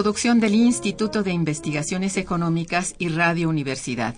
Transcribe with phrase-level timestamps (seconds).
[0.00, 4.14] Coproducción del Instituto de Investigaciones Económicas y Radio Universidad.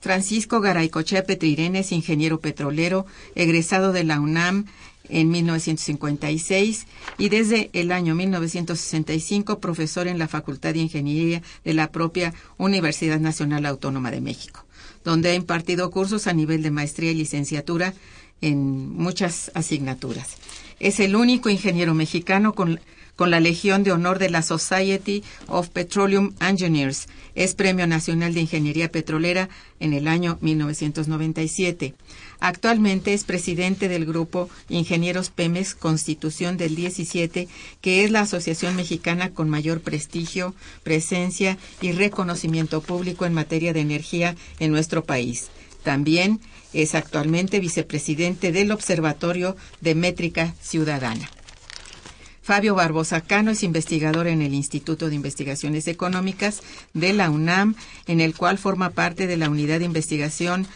[0.00, 4.66] Francisco Garaycochea Petrirene es ingeniero petrolero, egresado de la UNAM
[5.08, 6.86] en 1956
[7.18, 13.18] y desde el año 1965 profesor en la Facultad de Ingeniería de la propia Universidad
[13.18, 14.64] Nacional Autónoma de México,
[15.04, 17.92] donde ha impartido cursos a nivel de maestría y licenciatura
[18.40, 20.36] en muchas asignaturas.
[20.78, 22.78] Es el único ingeniero mexicano con
[23.22, 27.06] con la Legión de Honor de la Society of Petroleum Engineers.
[27.36, 29.48] Es Premio Nacional de Ingeniería Petrolera
[29.78, 31.94] en el año 1997.
[32.40, 37.46] Actualmente es presidente del grupo Ingenieros Pemex Constitución del 17,
[37.80, 43.82] que es la asociación mexicana con mayor prestigio, presencia y reconocimiento público en materia de
[43.82, 45.46] energía en nuestro país.
[45.84, 46.40] También
[46.72, 51.30] es actualmente vicepresidente del Observatorio de Métrica Ciudadana.
[52.42, 56.60] Fabio Barbosa Cano es investigador en el Instituto de Investigaciones Económicas
[56.92, 57.76] de la UNAM,
[58.08, 60.66] en el cual forma parte de la unidad de investigación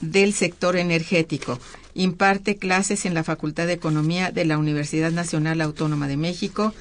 [0.00, 1.60] del sector energético.
[1.94, 6.74] Imparte clases en la Facultad de Economía de la Universidad Nacional Autónoma de México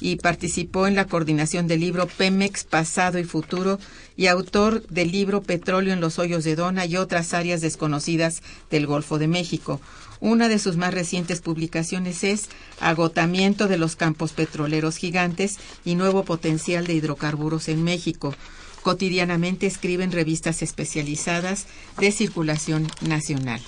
[0.00, 3.80] y participó en la coordinación del libro Pemex Pasado y Futuro
[4.16, 8.86] y autor del libro Petróleo en los Hoyos de Dona y otras áreas desconocidas del
[8.86, 9.80] Golfo de México.
[10.20, 16.24] Una de sus más recientes publicaciones es Agotamiento de los campos petroleros gigantes y nuevo
[16.24, 18.34] potencial de hidrocarburos en México.
[18.82, 21.66] Cotidianamente escribe en revistas especializadas
[21.98, 23.60] de circulación nacional.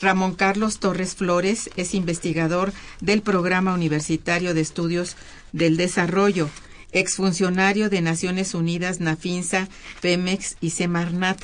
[0.00, 5.16] Ramón Carlos Torres Flores es investigador del Programa Universitario de Estudios
[5.52, 6.50] del Desarrollo,
[6.90, 9.68] exfuncionario de Naciones Unidas, NAFINSA,
[10.00, 11.40] Pemex y Semarnat,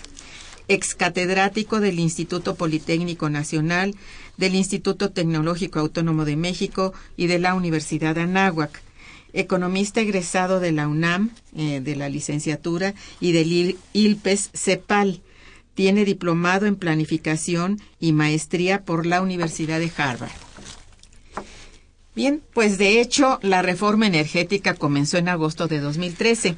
[0.69, 3.95] excatedrático del Instituto Politécnico Nacional,
[4.37, 8.83] del Instituto Tecnológico Autónomo de México y de la Universidad Anáhuac,
[9.33, 15.23] economista egresado de la UNAM, eh, de la licenciatura, y del ILPES CEPAL,
[15.75, 20.33] tiene diplomado en planificación y maestría por la Universidad de Harvard.
[22.17, 26.57] Bien, pues de hecho la reforma energética comenzó en agosto de 2013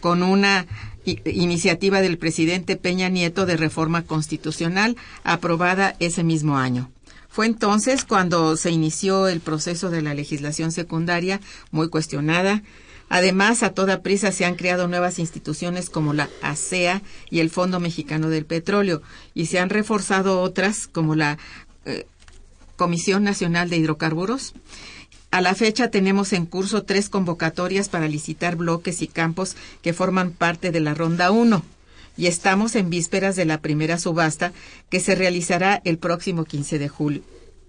[0.00, 0.66] con una
[1.04, 6.90] iniciativa del presidente Peña Nieto de reforma constitucional aprobada ese mismo año.
[7.28, 11.40] Fue entonces cuando se inició el proceso de la legislación secundaria,
[11.70, 12.62] muy cuestionada,
[13.14, 17.78] Además, a toda prisa se han creado nuevas instituciones como la ASEA y el Fondo
[17.78, 19.02] Mexicano del Petróleo
[19.34, 21.36] y se han reforzado otras como la
[21.84, 22.06] eh,
[22.76, 24.54] Comisión Nacional de Hidrocarburos.
[25.32, 30.30] A la fecha tenemos en curso tres convocatorias para licitar bloques y campos que forman
[30.30, 31.64] parte de la Ronda 1
[32.18, 34.52] y estamos en vísperas de la primera subasta
[34.90, 37.22] que se realizará el próximo 15 de julio.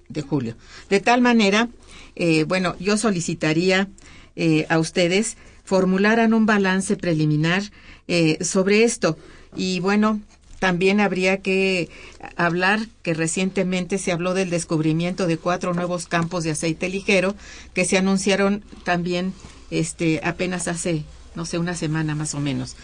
[0.09, 0.55] De, julio.
[0.89, 1.69] de tal manera,
[2.17, 3.87] eh, bueno, yo solicitaría
[4.35, 7.63] eh, a ustedes formularan un balance preliminar
[8.09, 9.17] eh, sobre esto.
[9.55, 10.19] Y bueno,
[10.63, 11.89] también habría que
[12.37, 17.35] hablar que recientemente se habló del descubrimiento de cuatro nuevos campos de aceite ligero
[17.73, 19.33] que se anunciaron también
[19.71, 21.03] este apenas hace
[21.35, 22.77] no sé una semana más o menos.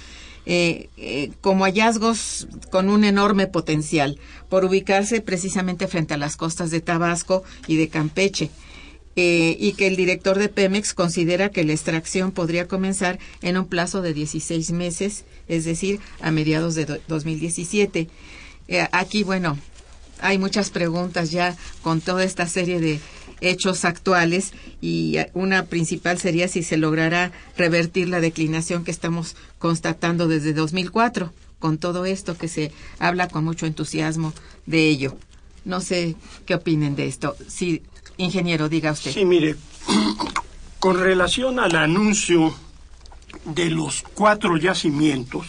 [0.46, 0.90] Eh,
[1.40, 7.44] como hallazgos con un enorme potencial por ubicarse precisamente frente a las costas de Tabasco
[7.66, 8.50] y de Campeche.
[9.21, 13.66] Eh, y que el director de Pemex considera que la extracción podría comenzar en un
[13.66, 18.07] plazo de 16 meses, es decir, a mediados de 2017.
[18.69, 19.60] Eh, aquí, bueno,
[20.21, 23.01] hay muchas preguntas ya con toda esta serie de
[23.42, 30.30] hechos actuales y una principal sería si se logrará revertir la declinación que estamos constatando
[30.30, 34.31] desde 2004 con todo esto que se habla con mucho entusiasmo
[34.66, 35.18] de ello.
[35.66, 37.36] No sé qué opinen de esto.
[37.50, 37.83] Si
[38.19, 39.13] Ingeniero, diga usted.
[39.13, 39.56] Sí, mire,
[40.80, 42.54] con relación al anuncio
[43.45, 45.48] de los cuatro yacimientos,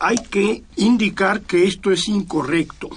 [0.00, 2.90] hay que indicar que esto es incorrecto.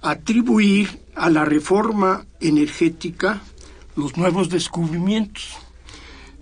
[0.00, 3.40] Atribuir a la reforma energética
[3.94, 5.50] los nuevos descubrimientos.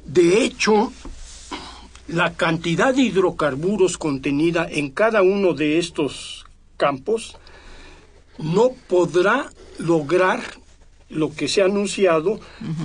[0.06, 0.90] De hecho,
[2.08, 6.46] la cantidad de hidrocarburos contenida en cada uno de estos
[6.78, 7.36] campos
[8.38, 10.40] no podrá lograr
[11.08, 12.40] lo que se ha anunciado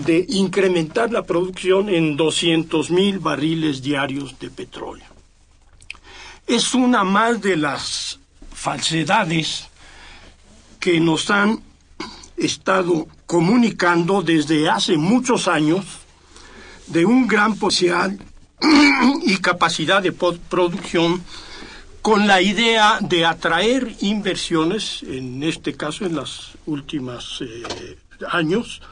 [0.05, 5.05] de incrementar la producción en 200 mil barriles diarios de petróleo.
[6.47, 8.19] Es una más de las
[8.51, 9.67] falsedades
[10.79, 11.61] que nos han
[12.37, 15.85] estado comunicando desde hace muchos años
[16.87, 18.19] de un gran potencial
[19.25, 21.23] y capacidad de producción
[22.05, 27.97] con la idea de atraer inversiones, en este caso en los últimos eh,
[28.29, 28.83] años,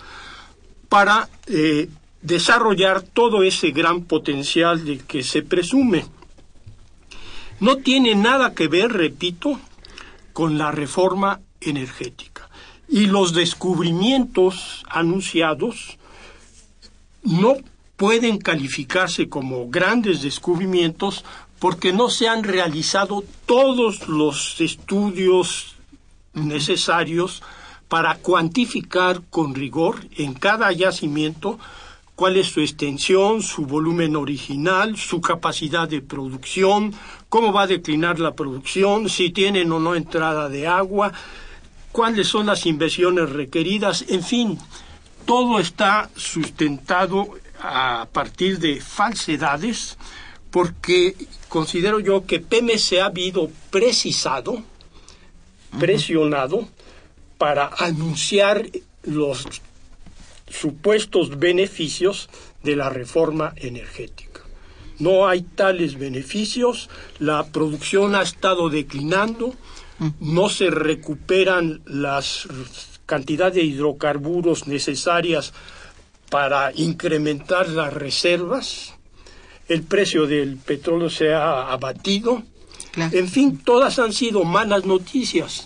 [0.90, 1.90] para eh,
[2.24, 6.08] desarrollar todo ese gran potencial de que se presume.
[7.60, 9.60] No tiene nada que ver, repito,
[10.34, 12.50] con la reforma energética.
[12.90, 16.00] Y los descubrimientos anunciados
[17.22, 17.58] no
[17.96, 21.24] pueden calificarse como grandes descubrimientos
[21.64, 25.78] porque no se han realizado todos los estudios
[26.34, 27.42] necesarios
[27.88, 31.58] para cuantificar con rigor en cada yacimiento
[32.16, 36.94] cuál es su extensión, su volumen original, su capacidad de producción,
[37.30, 41.14] cómo va a declinar la producción, si tienen o no entrada de agua,
[41.94, 44.60] cuáles son las inversiones requeridas, en fin,
[45.24, 47.30] todo está sustentado
[47.62, 49.98] a partir de falsedades
[50.54, 51.16] porque
[51.50, 52.46] considero yo que
[52.78, 54.62] se ha habido precisado,
[55.80, 56.70] presionado,
[57.40, 58.70] para anunciar
[59.02, 59.48] los
[60.48, 62.30] supuestos beneficios
[62.62, 64.42] de la reforma energética.
[65.00, 69.56] no hay tales beneficios, la producción ha estado declinando,
[70.20, 72.48] no se recuperan las
[73.08, 75.52] cantidades de hidrocarburos necesarias
[76.30, 78.93] para incrementar las reservas,
[79.68, 82.44] el precio del petróleo se ha abatido,
[82.96, 85.66] en fin, todas han sido malas noticias.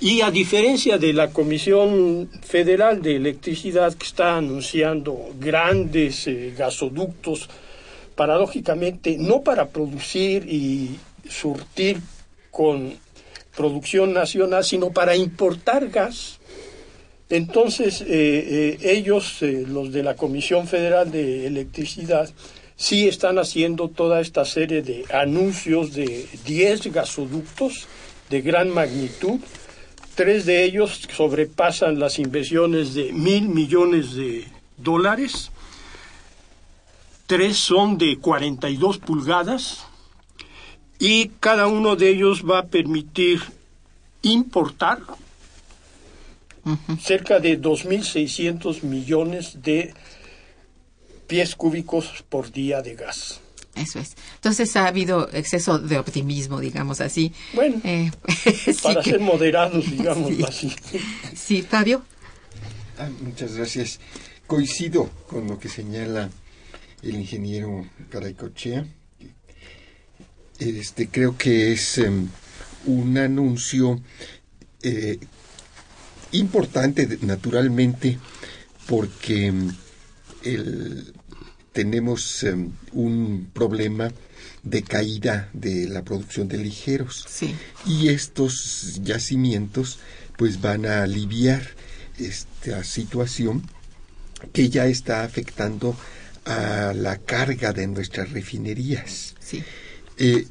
[0.00, 7.50] Y a diferencia de la Comisión Federal de Electricidad que está anunciando grandes eh, gasoductos,
[8.14, 10.98] paradójicamente, no para producir y
[11.28, 12.00] surtir
[12.50, 12.94] con
[13.54, 16.38] producción nacional, sino para importar gas.
[17.28, 22.30] Entonces, eh, eh, ellos, los de la Comisión Federal de Electricidad,
[22.76, 27.86] sí están haciendo toda esta serie de anuncios de 10 gasoductos
[28.30, 29.40] de gran magnitud.
[30.14, 35.50] Tres de ellos sobrepasan las inversiones de mil millones de dólares.
[37.26, 39.86] Tres son de 42 pulgadas
[40.98, 43.40] y cada uno de ellos va a permitir
[44.22, 45.00] importar
[47.00, 49.92] cerca de 2.600 millones de
[51.26, 53.40] pies cúbicos por día de gas.
[53.74, 54.14] Eso es.
[54.36, 57.32] Entonces ha habido exceso de optimismo, digamos así.
[57.54, 58.10] Bueno, eh,
[58.82, 60.72] para ser moderados, digamos así.
[61.34, 62.04] Sí, Fabio.
[62.98, 63.98] Ah, muchas gracias.
[64.46, 66.30] Coincido con lo que señala
[67.02, 68.86] el ingeniero Caraycochea.
[70.58, 72.28] Este, creo que es em,
[72.86, 74.00] un anuncio
[74.82, 75.18] eh,
[76.30, 78.18] importante, naturalmente,
[78.86, 79.52] porque
[80.44, 81.04] em,
[81.72, 84.12] tenemos em, un problema
[84.62, 87.26] de caída de la producción de ligeros.
[87.86, 89.98] Y estos yacimientos
[90.36, 91.62] pues van a aliviar
[92.18, 93.62] esta situación
[94.52, 95.96] que ya está afectando
[96.44, 99.34] a la carga de nuestras refinerías.
[100.18, 100.46] Eh,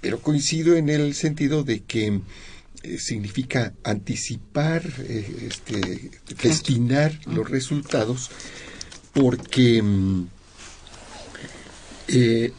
[0.00, 2.20] pero coincido en el sentido de que
[2.82, 6.10] eh, significa anticipar, eh, este,
[6.42, 8.30] destinar los resultados
[9.20, 10.28] porque mm,
[12.08, 12.52] eh,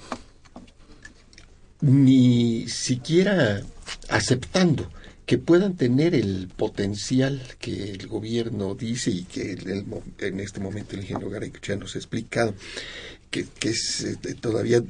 [1.82, 3.64] ni siquiera
[4.10, 4.88] aceptando
[5.26, 9.54] que puedan tener el potencial que el gobierno dice y que
[10.20, 12.54] en este momento el ingeniero Garay ya nos ha explicado,
[13.32, 14.84] que, es, este, todavía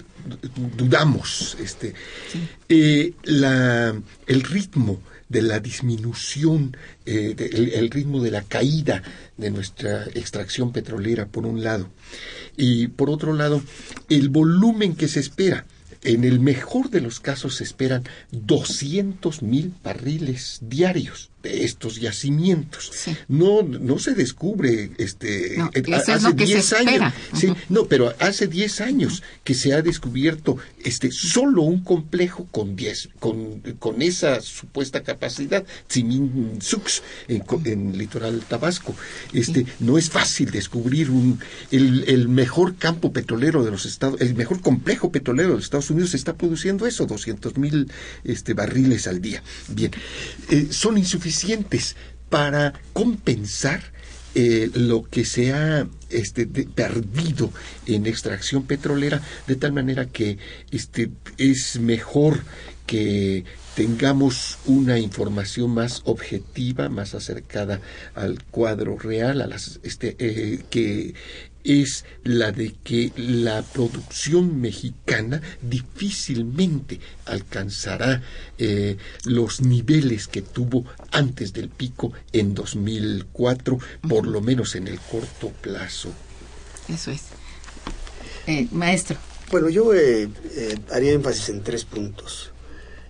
[0.75, 1.93] dudamos este
[2.67, 3.95] eh, la,
[4.27, 4.99] el ritmo
[5.31, 7.35] de la disminución, eh,
[7.73, 9.01] el, ritmo de la caída
[9.37, 11.89] de nuestra extracción petrolera, por un lado,
[12.57, 13.61] y por otro lado,
[14.09, 15.65] el volumen que se espera
[16.03, 22.91] en el mejor de los casos se esperan 200 mil barriles diarios de estos yacimientos.
[23.27, 25.63] No, no se descubre este eh,
[26.07, 27.13] hace 10 años.
[27.69, 33.09] no, pero hace 10 años que se ha descubierto este solo un complejo con 10
[33.19, 38.95] con, con esa supuesta capacidad, Tsimin Sux en, en, litoral Tabasco.
[39.33, 41.39] Este no es fácil descubrir un
[41.71, 45.89] el, el mejor campo petrolero de los Estados, el mejor complejo petrolero de los Estados
[45.89, 47.91] Unidos está produciendo eso, 200 mil
[48.23, 49.41] este, barriles al día.
[49.69, 49.91] Bien,
[50.49, 51.30] eh, son insuficientes
[52.29, 53.81] para compensar
[54.33, 57.51] eh, lo que se ha este, perdido
[57.85, 60.37] en extracción petrolera, de tal manera que
[60.71, 62.43] este, es mejor
[62.85, 63.43] que
[63.75, 67.81] tengamos una información más objetiva, más acercada
[68.15, 71.13] al cuadro real, a las, este, eh, que
[71.63, 78.21] es la de que la producción mexicana difícilmente alcanzará
[78.57, 84.99] eh, los niveles que tuvo antes del pico en 2004, por lo menos en el
[84.99, 86.11] corto plazo.
[86.87, 87.21] Eso es.
[88.47, 89.17] Eh, maestro.
[89.51, 90.29] Bueno, yo eh,
[90.91, 92.51] haría énfasis en tres puntos.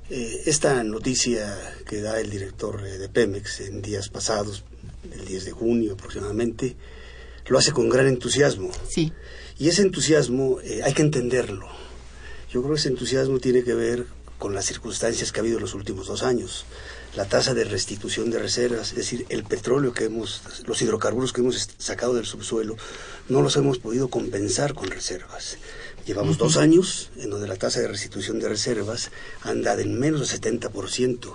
[0.10, 4.66] esta noticia que da el director de Pemex en días pasados,
[5.14, 6.76] el 10 de junio aproximadamente,
[7.48, 8.72] lo hace con gran entusiasmo.
[8.90, 9.12] Sí.
[9.58, 11.68] Y ese entusiasmo eh, hay que entenderlo.
[12.52, 14.06] Yo creo que ese entusiasmo tiene que ver
[14.38, 16.66] con las circunstancias que ha habido en los últimos dos años.
[17.16, 21.42] La tasa de restitución de reservas, es decir, el petróleo que hemos, los hidrocarburos que
[21.42, 22.76] hemos sacado del subsuelo,
[23.30, 25.58] no los hemos podido compensar con reservas.
[26.08, 30.42] Llevamos dos años en donde la tasa de restitución de reservas anda en menos del
[30.42, 31.34] 70%.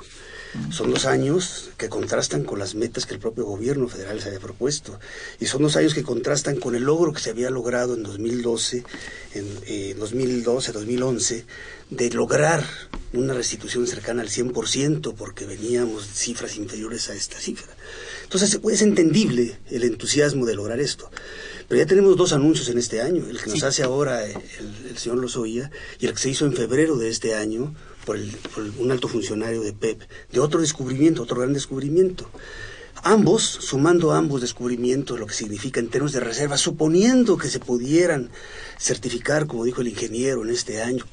[0.70, 4.40] Son dos años que contrastan con las metas que el propio gobierno federal se había
[4.40, 4.98] propuesto.
[5.40, 8.84] Y son dos años que contrastan con el logro que se había logrado en 2012,
[9.34, 11.44] en 2012, 2011,
[11.90, 12.64] de lograr
[13.12, 17.74] una restitución cercana al 100%, porque veníamos cifras inferiores a esta cifra.
[18.24, 21.10] Entonces es entendible el entusiasmo de lograr esto.
[21.68, 24.36] Pero ya tenemos dos anuncios en este año, el que nos hace ahora el,
[24.88, 27.74] el, señor Lozoya y el que se hizo en febrero de este año
[28.06, 30.00] por, el, por un alto funcionario de PEP,
[30.32, 32.30] de otro descubrimiento, otro gran descubrimiento.
[33.02, 38.30] Ambos, sumando ambos descubrimientos, lo que significa en términos de reserva, suponiendo que se pudieran
[38.78, 41.04] certificar, como dijo el ingeniero, en este año,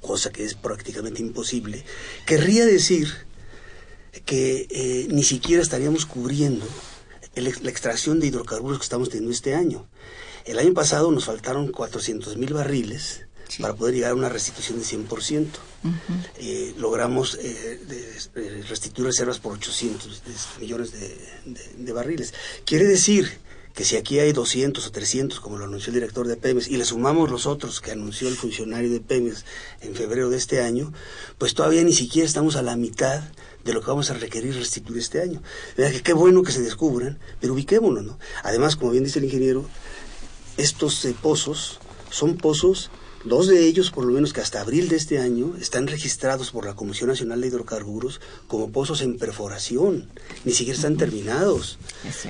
[0.00, 1.84] cosa que es prácticamente imposible,
[2.24, 3.08] querría decir
[4.24, 6.66] que eh, ni siquiera estaríamos cubriendo
[7.34, 9.86] el, la extracción de hidrocarburos que estamos teniendo este año.
[10.46, 13.62] El año pasado nos faltaron 400 mil barriles sí.
[13.62, 15.46] para poder llegar a una restitución de 100%.
[15.84, 15.92] Uh -huh.
[16.38, 20.22] eh, logramos eh, de, de restituir reservas por 800
[20.60, 22.34] millones de, barriles.
[22.64, 23.38] Quiere decir
[23.74, 26.78] que si aquí hay 200 o 300, como lo anunció el director de Pemex, y
[26.78, 29.44] le sumamos los otros que anunció el funcionario de Pemex
[29.82, 30.94] en febrero de este año,
[31.36, 33.22] pues todavía ni siquiera estamos a la mitad
[33.64, 35.42] de lo que vamos a requerir restituir este año.
[35.76, 38.18] Que qué bueno que se descubran, pero ubiquémonos, ¿no?
[38.44, 39.68] Además, como bien dice el ingeniero,
[40.56, 41.78] estos eh, pozos
[42.10, 42.90] son pozos,
[43.26, 46.64] dos de ellos, por lo menos que hasta abril de este año, están registrados por
[46.64, 50.08] la Comisión Nacional de Hidrocarburos como pozos en perforación,
[50.44, 51.78] ni siquiera están terminados.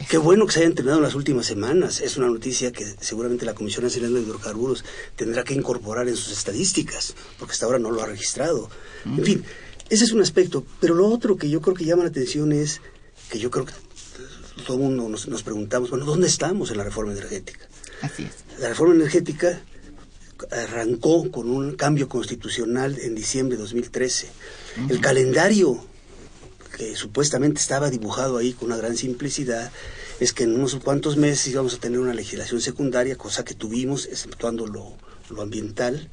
[0.09, 3.45] Qué bueno que se hayan terminado en las últimas semanas, es una noticia que seguramente
[3.45, 4.85] la Comisión Nacional de Hidrocarburos
[5.17, 8.71] tendrá que incorporar en sus estadísticas, porque hasta ahora no lo ha registrado.
[9.05, 9.19] Mm.
[9.19, 9.45] En fin,
[9.89, 12.81] ese es un aspecto, pero lo otro que yo creo que llama la atención es
[13.31, 13.73] que yo creo que
[14.67, 17.69] todo el mundo nos, nos preguntamos, bueno, ¿dónde estamos en la reforma energética?
[18.03, 18.61] Así es.
[18.61, 19.63] La reforma energética
[20.51, 24.27] arrancó con un cambio constitucional en diciembre de 2013.
[24.27, 24.91] Uh -huh.
[24.91, 25.85] El calendario
[26.77, 29.73] que supuestamente estaba dibujado ahí con una gran simplicidad
[30.21, 34.07] es que en unos cuantos meses íbamos a tener una legislación secundaria, cosa que tuvimos,
[34.07, 34.97] exceptuando lo,
[35.31, 36.09] lo ambiental,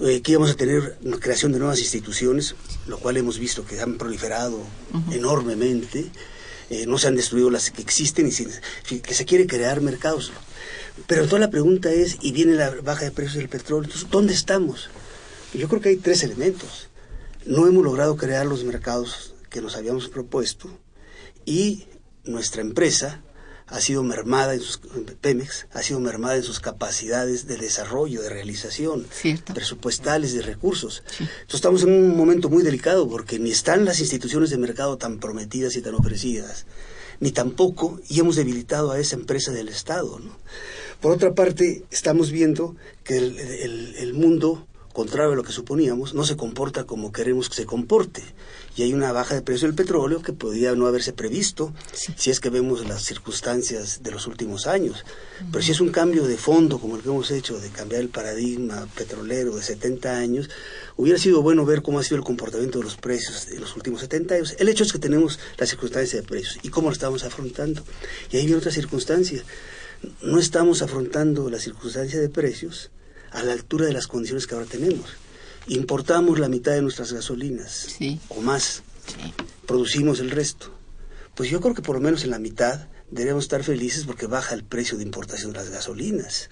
[0.00, 2.54] eh, que íbamos a tener una creación de nuevas instituciones,
[2.86, 5.14] lo cual hemos visto que han proliferado uh -huh.
[5.14, 6.06] enormemente,
[6.70, 8.48] eh, no se han destruido las que existen y se,
[9.00, 10.32] que se quiere crear mercados.
[11.06, 14.34] Pero toda la pregunta es, y viene la baja de precios del petróleo, entonces, ¿dónde
[14.34, 14.88] estamos?
[15.54, 16.88] Yo creo que hay tres elementos.
[17.44, 20.70] No hemos logrado crear los mercados que nos habíamos propuesto
[21.44, 21.86] y
[22.24, 23.20] nuestra empresa
[23.66, 24.80] ha sido mermada en sus
[25.20, 29.54] Pemex ha sido mermada en sus capacidades de desarrollo, de realización, Cierto.
[29.54, 31.02] presupuestales, de recursos.
[31.06, 31.24] Sí.
[31.24, 35.18] Entonces estamos en un momento muy delicado porque ni están las instituciones de mercado tan
[35.18, 36.66] prometidas y tan ofrecidas,
[37.20, 40.18] ni tampoco y hemos debilitado a esa empresa del Estado.
[40.18, 40.36] ¿no?
[41.02, 46.14] Por otra parte, estamos viendo que el, el, el mundo contrario a lo que suponíamos,
[46.14, 48.22] no se comporta como queremos que se comporte.
[48.76, 52.14] Y hay una baja de precio del petróleo que podría no haberse previsto sí.
[52.16, 55.04] si es que vemos las circunstancias de los últimos años.
[55.04, 55.48] Uh -huh.
[55.52, 58.08] Pero si es un cambio de fondo como el que hemos hecho, de cambiar el
[58.08, 60.48] paradigma petrolero de 70 años,
[60.96, 64.00] hubiera sido bueno ver cómo ha sido el comportamiento de los precios en los últimos
[64.00, 64.54] 70 años.
[64.58, 67.82] El hecho es que tenemos la circunstancia de precios y cómo lo estamos afrontando.
[68.30, 69.42] Y ahí viene otra circunstancia.
[70.22, 72.90] No estamos afrontando la circunstancia de precios
[73.30, 75.10] a la altura de las condiciones que ahora tenemos.
[75.68, 78.20] Importamos la mitad de nuestras gasolinas sí.
[78.28, 78.82] o más.
[79.06, 79.32] Sí.
[79.66, 80.72] Producimos el resto.
[81.34, 84.54] Pues yo creo que por lo menos en la mitad deberíamos estar felices porque baja
[84.54, 86.50] el precio de importación de las gasolinas.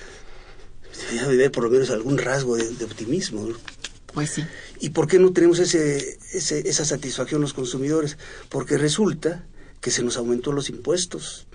[0.96, 3.48] Debería haber por lo menos algún rasgo de, de optimismo.
[4.12, 4.44] Pues sí.
[4.80, 8.16] ¿Y por qué no tenemos ese, ese, esa satisfacción los consumidores?
[8.48, 9.44] Porque resulta
[9.80, 11.46] que se nos aumentó los impuestos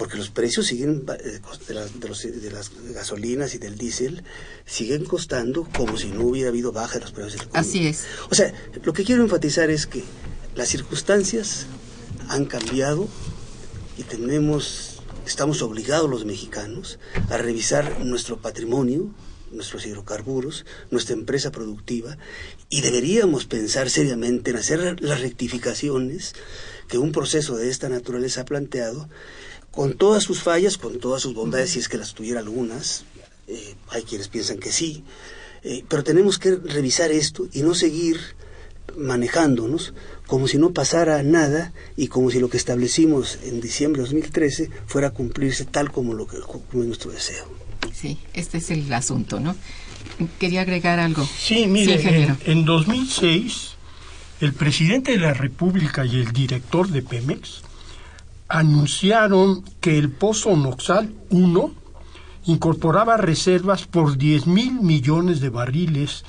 [0.00, 1.42] porque los precios siguen de,
[1.74, 4.24] las, de, los, de, las gasolinas y del diésel
[4.64, 8.06] siguen costando como si no hubiera habido baja de los precios del Así es.
[8.30, 8.50] O sea,
[8.82, 10.02] lo que quiero enfatizar es que
[10.56, 11.66] las circunstancias
[12.28, 13.08] han cambiado
[13.98, 19.10] y tenemos, estamos obligados los mexicanos a revisar nuestro patrimonio,
[19.52, 22.16] nuestros hidrocarburos, nuestra empresa productiva
[22.70, 26.32] y deberíamos pensar seriamente en hacer las rectificaciones
[26.88, 29.10] que un proceso de esta naturaleza ha planteado
[29.70, 33.04] con todas sus fallas, con todas sus bondades, si es que las tuviera algunas,
[33.46, 35.04] eh, hay quienes piensan que sí,
[35.62, 38.18] eh, pero tenemos que revisar esto y no seguir
[38.96, 39.94] manejándonos
[40.26, 44.70] como si no pasara nada y como si lo que establecimos en diciembre de 2013
[44.86, 47.46] fuera a cumplirse tal como, lo que, como es nuestro deseo.
[47.92, 49.54] Sí, este es el asunto, ¿no?
[50.38, 51.26] Quería agregar algo.
[51.38, 53.74] Sí, mire, sí, en, en 2006
[54.40, 57.62] el presidente de la República y el director de Pemex
[58.50, 61.72] anunciaron que el Pozo Noxal 1
[62.46, 66.24] incorporaba reservas por 10 mil millones de barriles,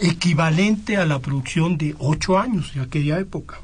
[0.00, 3.60] equivalente a la producción de ocho años de aquella época.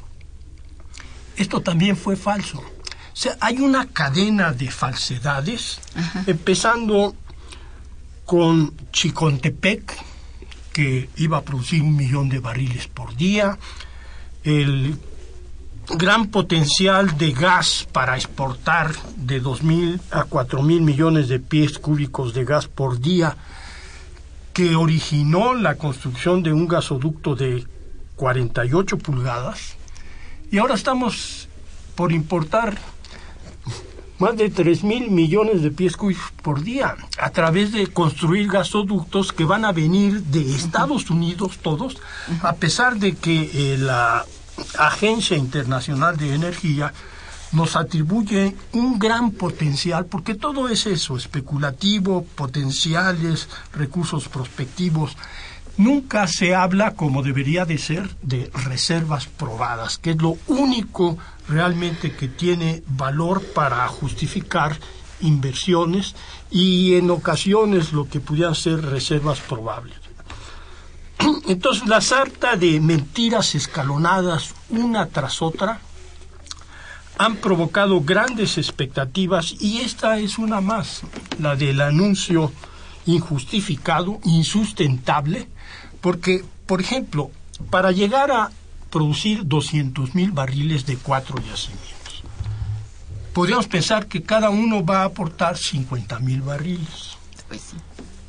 [1.37, 2.59] Esto también fue falso.
[2.59, 6.25] O sea, hay una cadena de falsedades, Ajá.
[6.27, 7.15] empezando
[8.25, 9.97] con Chicontepec,
[10.73, 13.59] que iba a producir un millón de barriles por día,
[14.45, 14.97] el
[15.95, 22.45] gran potencial de gas para exportar de 2.000 a 4.000 millones de pies cúbicos de
[22.45, 23.37] gas por día,
[24.53, 27.67] que originó la construcción de un gasoducto de
[28.17, 29.77] 48 pulgadas,
[30.51, 31.49] y ahora estamos
[31.95, 32.79] por importar
[34.19, 39.33] más de 3 mil millones de pies cúbicos por día a través de construir gasoductos
[39.33, 41.99] que van a venir de Estados Unidos todos,
[42.43, 44.25] a pesar de que eh, la
[44.79, 46.93] Agencia Internacional de Energía
[47.53, 55.17] nos atribuye un gran potencial, porque todo es eso, especulativo, potenciales, recursos prospectivos.
[55.77, 62.13] Nunca se habla, como debería de ser, de reservas probadas, que es lo único realmente
[62.13, 64.79] que tiene valor para justificar
[65.21, 66.15] inversiones
[66.51, 70.06] y en ocasiones lo que pudieran ser reservas probables.
[71.47, 75.81] Entonces la sarta de mentiras escalonadas una tras otra
[77.19, 81.03] han provocado grandes expectativas y esta es una más,
[81.39, 82.53] la del anuncio
[83.07, 85.49] injustificado, insustentable,
[86.01, 87.31] porque, por ejemplo,
[87.71, 88.51] para llegar a
[88.91, 92.23] producir 200 mil barriles de cuatro yacimientos.
[93.33, 97.17] Podríamos pensar que cada uno va a aportar 50 mil barriles.
[97.49, 97.77] Pues sí.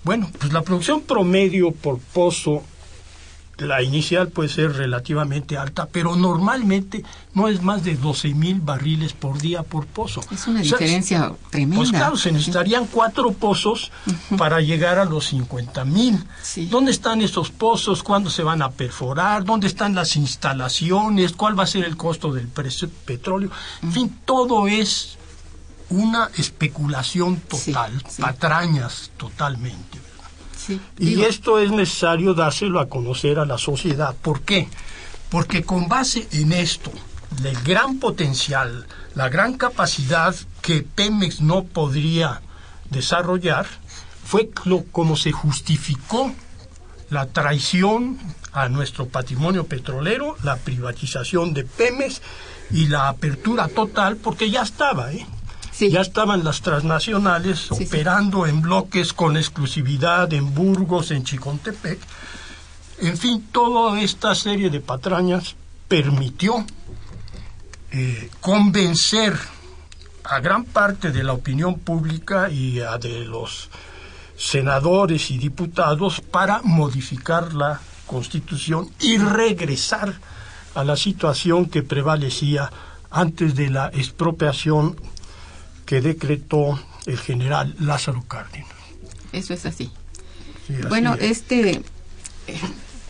[0.03, 2.63] Bueno, pues la producción promedio por pozo
[3.57, 9.13] la inicial puede ser relativamente alta, pero normalmente no es más de 12 mil barriles
[9.13, 10.21] por día por pozo.
[10.31, 11.77] Es una diferencia tremenda.
[11.77, 13.91] Pues claro, se necesitarían cuatro pozos
[14.37, 16.23] para llegar a los 50 mil.
[16.69, 18.03] ¿Dónde están esos pozos?
[18.03, 19.43] ¿Cuándo se van a perforar?
[19.43, 21.33] ¿Dónde están las instalaciones?
[21.33, 23.49] ¿Cuál va a ser el costo del petróleo?
[23.81, 25.17] En fin, todo es
[25.89, 30.06] una especulación total, patrañas totalmente
[30.97, 34.15] y esto es necesario dárselo a conocer a la sociedad.
[34.21, 34.67] ¿Por qué?
[35.29, 36.91] Porque con base en esto,
[37.43, 42.41] el gran potencial, la gran capacidad que Pemex no podría
[42.89, 43.67] desarrollar,
[44.23, 46.33] fue lo, como se justificó
[47.09, 48.17] la traición
[48.51, 52.21] a nuestro patrimonio petrolero, la privatización de Pemex
[52.71, 55.25] y la apertura total, porque ya estaba, ¿eh?
[55.79, 61.99] Ya estaban las transnacionales operando en bloques con exclusividad en Burgos, en Chicontepec.
[62.99, 65.55] En fin, toda esta serie de patrañas
[65.87, 66.65] permitió
[67.91, 69.37] eh, convencer
[70.23, 73.69] a gran parte de la opinión pública y a de los
[74.35, 80.15] senadores y diputados para modificar la constitución y regresar
[80.73, 82.71] a la situación que prevalecía
[83.11, 84.97] antes de la expropiación
[85.87, 88.67] que decretó el general Lázaro Cárdenas.
[89.31, 89.89] Eso es así.
[90.89, 91.81] bueno, este
[92.47, 92.59] eh,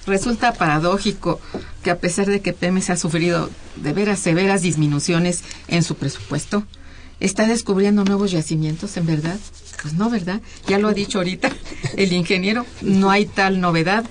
[0.06, 1.42] resulta paradójico
[1.84, 6.64] que a pesar de que Pemex ha sufrido de veras severas disminuciones en su presupuesto,
[7.20, 9.40] está descubriendo nuevos yacimientos, en verdad.
[9.82, 10.42] Pues no, ¿verdad?
[10.68, 11.52] Ya lo ha dicho ahorita
[11.98, 14.06] el ingeniero, no hay tal novedad,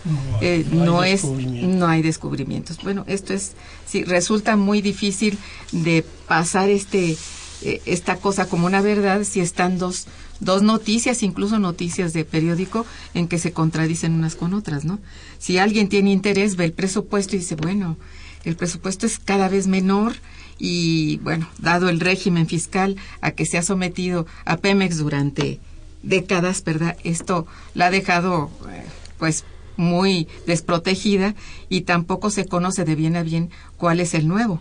[0.72, 2.78] no, eh, es, no hay descubrimientos.
[2.82, 3.52] Bueno, esto es,
[3.86, 5.38] sí, resulta muy difícil
[5.70, 7.16] de pasar este
[7.62, 10.06] eh, esta cosa como una verdad si están dos,
[10.40, 14.98] dos noticias, incluso noticias de periódico, en que se contradicen unas con otras, ¿no?
[15.38, 17.96] Si alguien tiene interés, ve el presupuesto y dice, bueno,
[18.44, 20.14] el presupuesto es cada vez menor
[20.58, 25.58] y, bueno, dado el régimen fiscal a que se ha sometido a Pemex durante
[26.02, 26.96] décadas, ¿verdad?
[27.04, 28.84] Esto la ha dejado, eh,
[29.18, 29.44] pues,
[29.78, 31.34] muy desprotegida
[31.68, 34.60] y tampoco se conoce de bien a bien cuál es el nuevo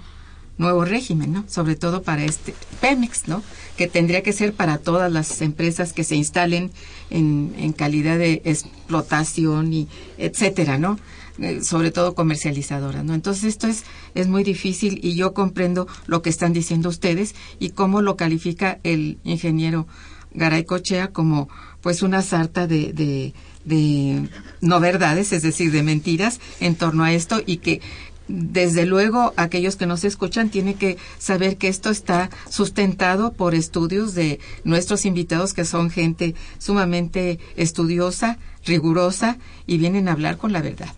[0.57, 1.45] nuevo régimen, ¿no?
[1.47, 3.43] Sobre todo para este Pemex, ¿no?
[3.77, 6.71] Que tendría que ser para todas las empresas que se instalen
[7.09, 9.87] en, en calidad de explotación y
[10.17, 10.97] etcétera, ¿no?
[11.37, 13.13] Eh, sobre todo comercializadoras, ¿no?
[13.13, 17.71] Entonces esto es, es muy difícil y yo comprendo lo que están diciendo ustedes y
[17.71, 19.85] cómo lo califica el ingeniero
[20.33, 21.49] Garay Cochea como
[21.81, 23.33] pues una sarta de, de,
[23.65, 24.29] de
[24.61, 27.81] no verdades, es decir, de mentiras en torno a esto y que
[28.27, 34.15] desde luego aquellos que nos escuchan tienen que saber que esto está sustentado por estudios
[34.15, 40.61] de nuestros invitados que son gente sumamente estudiosa, rigurosa y vienen a hablar con la
[40.61, 40.93] verdad.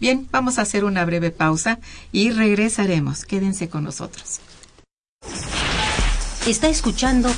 [0.00, 1.80] Bien, vamos a hacer una breve pausa
[2.12, 3.24] y regresaremos.
[3.24, 4.40] Quédense con nosotros.
[6.46, 7.30] Está escuchando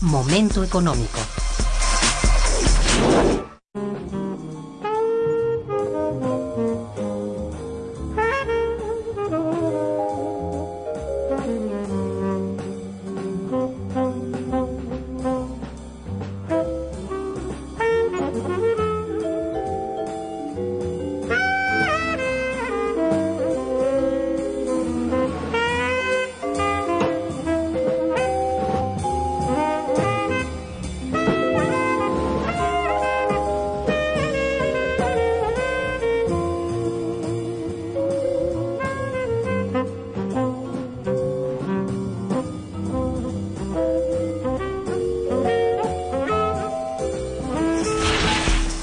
[0.00, 1.18] Momento Económico.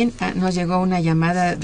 [0.00, 1.58] Bien, ah, nos llegó una llamada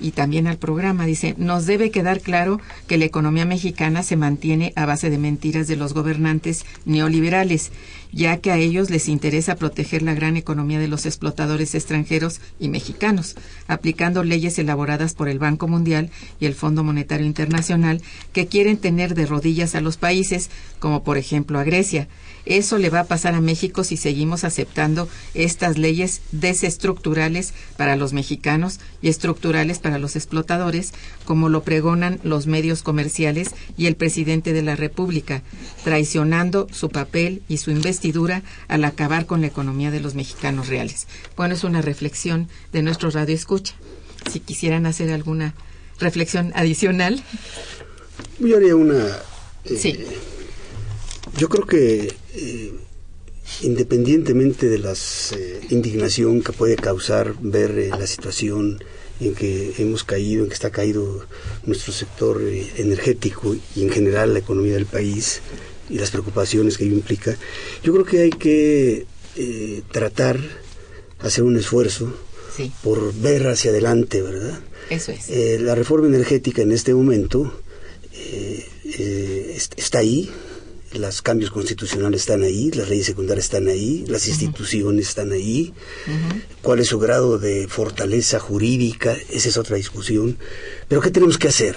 [0.00, 1.06] y también al programa.
[1.06, 5.68] Dice, nos debe quedar claro que la economía mexicana se mantiene a base de mentiras
[5.68, 7.70] de los gobernantes neoliberales,
[8.16, 12.70] ya que a ellos les interesa proteger la gran economía de los explotadores extranjeros y
[12.70, 13.36] mexicanos,
[13.68, 16.08] aplicando leyes elaboradas por el Banco Mundial
[16.40, 18.00] y el Fondo Monetario Internacional
[18.32, 20.48] que quieren tener de rodillas a los países,
[20.78, 22.08] como por ejemplo a Grecia.
[22.46, 28.12] Eso le va a pasar a México si seguimos aceptando estas leyes desestructurales para los
[28.12, 34.52] mexicanos y estructurales para los explotadores, como lo pregonan los medios comerciales y el presidente
[34.52, 35.42] de la República,
[35.84, 37.72] traicionando su papel y su
[38.06, 41.06] investidura al acabar con la economía de los mexicanos reales.
[41.36, 43.74] Bueno, es una reflexión de nuestro radio escucha.
[44.30, 45.54] Si quisieran hacer alguna
[45.98, 47.22] reflexión adicional.
[48.38, 49.06] Yo haría una...
[49.64, 49.98] eh, Sí.
[51.36, 52.72] Yo creo que eh,
[53.62, 54.94] independientemente de la
[55.70, 58.78] indignación que puede causar ver eh, la situación
[59.20, 61.26] en que hemos caído, en que está caído
[61.64, 65.40] nuestro sector eh, energético y en general la economía del país
[65.90, 67.36] y las preocupaciones que ello implica,
[67.82, 70.38] yo creo que hay que eh, tratar,
[71.20, 72.14] hacer un esfuerzo
[72.56, 74.58] Sí, por ver hacia adelante, ¿verdad?
[74.88, 75.28] eso es.
[75.28, 77.60] Eh, la reforma energética en este momento
[78.14, 80.30] eh, eh, est- está ahí,
[80.94, 85.74] los cambios constitucionales están ahí, las leyes secundarias están ahí, las instituciones están ahí.
[86.62, 89.14] ¿Cuál es su grado de fortaleza jurídica?
[89.28, 90.38] Esa es otra discusión.
[90.88, 91.76] Pero ¿qué tenemos que hacer?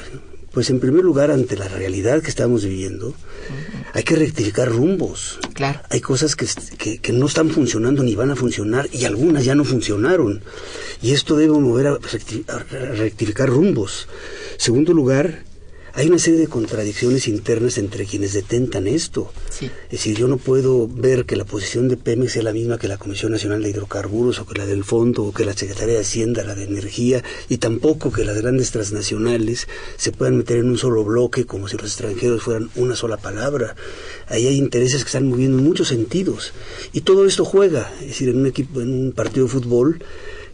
[0.53, 3.13] Pues en primer lugar, ante la realidad que estamos viviendo,
[3.93, 5.39] hay que rectificar rumbos.
[5.53, 5.79] Claro.
[5.89, 6.47] Hay cosas que,
[6.77, 10.41] que, que no están funcionando ni van a funcionar y algunas ya no funcionaron.
[11.01, 11.97] Y esto debe mover a
[12.95, 14.07] rectificar rumbos.
[14.57, 15.43] Segundo lugar,
[15.93, 19.31] hay una serie de contradicciones internas entre quienes detentan esto.
[19.49, 19.65] Sí.
[19.85, 22.87] Es decir, yo no puedo ver que la posición de Pemex sea la misma que
[22.87, 26.01] la Comisión Nacional de Hidrocarburos o que la del Fondo o que la Secretaría de
[26.01, 30.77] Hacienda, la de Energía, y tampoco que las grandes transnacionales se puedan meter en un
[30.77, 33.75] solo bloque como si los extranjeros fueran una sola palabra.
[34.27, 36.53] Ahí hay intereses que están moviendo en muchos sentidos.
[36.93, 37.91] Y todo esto juega.
[38.01, 40.03] Es decir, en un equipo, en un partido de fútbol,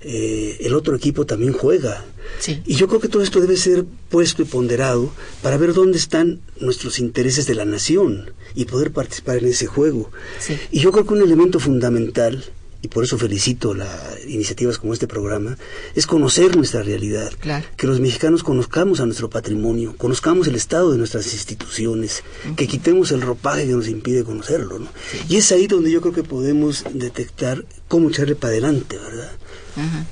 [0.07, 2.05] eh, el otro equipo también juega.
[2.39, 2.61] Sí.
[2.65, 6.41] Y yo creo que todo esto debe ser puesto y ponderado para ver dónde están
[6.59, 10.11] nuestros intereses de la nación y poder participar en ese juego.
[10.39, 10.55] Sí.
[10.69, 12.45] Y yo creo que un elemento fundamental
[12.85, 15.57] y por eso felicito las iniciativas como este programa,
[15.95, 17.33] es conocer nuestra realidad.
[17.39, 17.65] Claro.
[17.77, 22.23] Que los mexicanos conozcamos a nuestro patrimonio, conozcamos el estado de nuestras instituciones,
[22.55, 24.77] que quitemos el ropaje que nos impide conocerlo.
[24.77, 24.87] ¿no?
[25.27, 29.31] Y es ahí donde yo creo que podemos detectar cómo echarle para adelante, ¿verdad?
[29.75, 30.05] Ajá.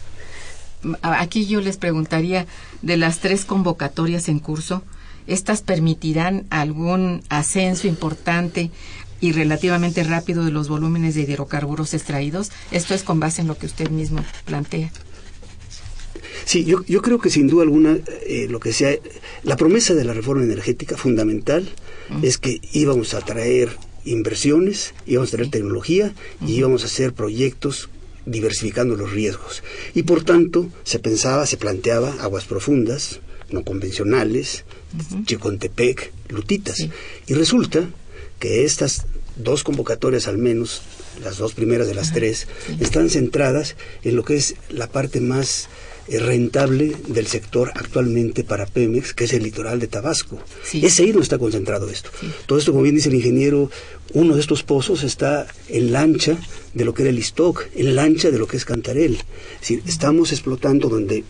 [1.01, 2.45] Aquí yo les preguntaría,
[2.81, 4.83] de las tres convocatorias en curso,
[5.27, 8.71] ¿estas permitirán algún ascenso importante
[9.21, 12.51] y relativamente rápido de los volúmenes de hidrocarburos extraídos?
[12.71, 14.91] Esto es con base en lo que usted mismo plantea.
[16.45, 17.97] Sí, yo, yo creo que sin duda alguna
[18.27, 18.91] eh, lo que sea,
[19.43, 21.69] la promesa de la reforma energética fundamental
[22.21, 26.13] es que íbamos a traer inversiones, íbamos a traer tecnología
[26.45, 27.89] y íbamos a hacer proyectos
[28.25, 29.63] diversificando los riesgos.
[29.93, 34.65] Y por tanto se pensaba, se planteaba aguas profundas, no convencionales,
[35.25, 36.77] Chicontepec, Lutitas.
[36.77, 36.91] Sí.
[37.27, 37.89] Y resulta
[38.39, 39.05] que estas
[39.35, 40.81] dos convocatorias al menos,
[41.23, 42.47] las dos primeras de las tres,
[42.79, 45.69] están centradas en lo que es la parte más
[46.07, 50.37] eh, rentable del sector actualmente para Pemex, que es el litoral de Tabasco.
[50.63, 50.85] Sí.
[50.85, 52.09] Es ahí donde está concentrado esto.
[52.45, 53.71] Todo esto, como bien dice el ingeniero,
[54.13, 56.37] uno de estos pozos está en la ancha
[56.73, 59.15] de lo que era el Istoc, en la ancha de lo que es Cantarel.
[59.15, 61.23] Es decir, estamos explotando donde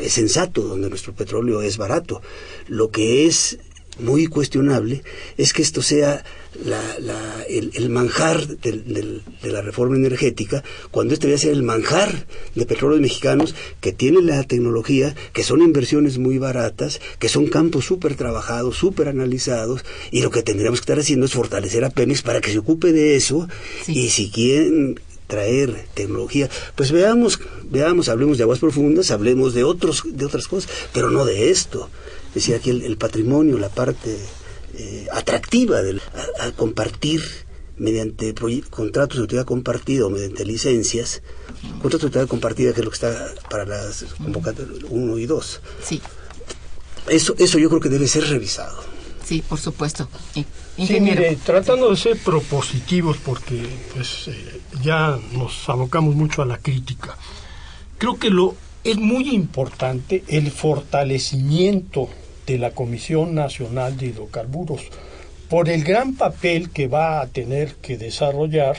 [0.00, 2.22] es sensato, donde nuestro petróleo es barato.
[2.68, 3.58] Lo que es
[3.98, 5.02] muy cuestionable
[5.36, 6.24] es que esto sea
[6.64, 11.52] la- la- el, el manjar del- del- de la reforma energética, cuando este debe ser
[11.52, 17.28] el manjar de petróleos mexicanos que tienen la tecnología, que son inversiones muy baratas, que
[17.28, 21.84] son campos súper trabajados, súper analizados, y lo que tendríamos que estar haciendo es fortalecer
[21.84, 23.48] a Pemex para que se ocupe de eso,
[23.84, 23.92] Sí.
[23.98, 30.02] y si quieren traer tecnología, pues veamos, veamos, hablemos de aguas profundas, hablemos de otros,
[30.06, 31.90] de otras cosas, pero no de esto.
[32.34, 34.18] Decía aquí el, el patrimonio, la parte
[34.76, 36.00] eh, atractiva del
[36.40, 37.22] a, a compartir
[37.76, 38.34] mediante
[38.70, 41.22] contratos de utilidad compartida o mediante licencias,
[41.82, 45.60] contratos de utilidad compartida que es lo que está para las convocatorias 1 y 2.
[45.82, 46.00] Sí,
[47.08, 48.82] Eso, eso yo creo que debe ser revisado.
[49.24, 50.08] sí, por supuesto.
[50.34, 50.44] I-
[50.76, 51.20] Sí, Ingeniero.
[51.22, 53.62] mire, tratando de ser propositivos, porque
[53.94, 57.16] pues eh, ya nos abocamos mucho a la crítica,
[57.96, 62.08] creo que lo es muy importante el fortalecimiento
[62.46, 64.82] de la Comisión Nacional de Hidrocarburos
[65.48, 68.76] por el gran papel que va a tener que desarrollar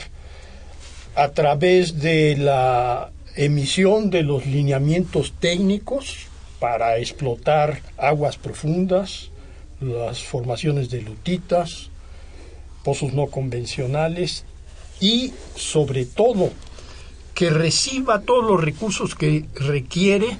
[1.14, 6.26] a través de la emisión de los lineamientos técnicos
[6.58, 9.30] para explotar aguas profundas,
[9.80, 11.90] las formaciones de lutitas,
[12.82, 14.44] pozos no convencionales
[15.00, 16.50] y sobre todo
[17.34, 20.38] que reciba todos los recursos que requiere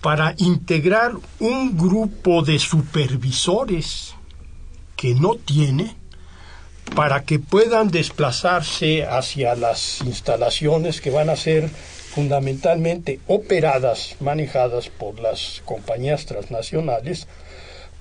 [0.00, 4.14] para integrar un grupo de supervisores
[4.96, 5.96] que no tiene
[6.94, 15.20] para que puedan desplazarse hacia las instalaciones que van a ser fundamentalmente operadas, manejadas por
[15.20, 17.26] las compañías transnacionales,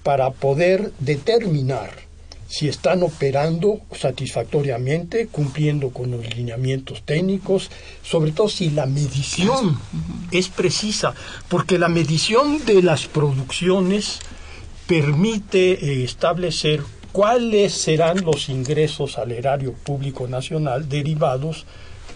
[0.03, 2.04] para poder determinar
[2.47, 7.71] si están operando satisfactoriamente, cumpliendo con los lineamientos técnicos,
[8.03, 9.79] sobre todo si la medición
[10.31, 11.13] es precisa,
[11.49, 14.19] porque la medición de las producciones
[14.87, 16.81] permite eh, establecer
[17.11, 21.65] cuáles serán los ingresos al erario público nacional derivados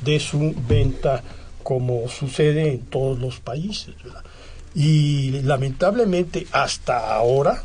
[0.01, 1.23] de su venta
[1.63, 3.95] como sucede en todos los países.
[4.03, 4.23] ¿verdad?
[4.75, 7.63] Y lamentablemente hasta ahora,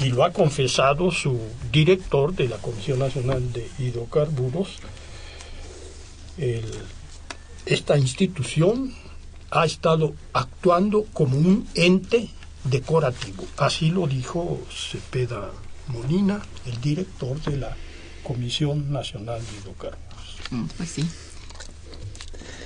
[0.00, 1.38] y lo ha confesado su
[1.70, 4.78] director de la Comisión Nacional de Hidrocarburos,
[6.38, 6.64] el-
[7.66, 8.94] esta institución
[9.50, 12.28] ha estado actuando como un ente
[12.64, 13.44] decorativo.
[13.58, 15.50] Así lo dijo Cepeda
[15.88, 17.76] Molina, el director de la
[18.22, 20.36] Comisión Nacional de Hidrocarburos.
[20.50, 21.04] Mm, Pues sí.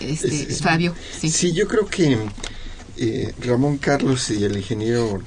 [0.01, 1.31] Este, Es- es- Fabio, sí.
[1.31, 2.19] Sí, yo creo que
[2.99, 5.21] eh, Ramón Carlos y el ingeniero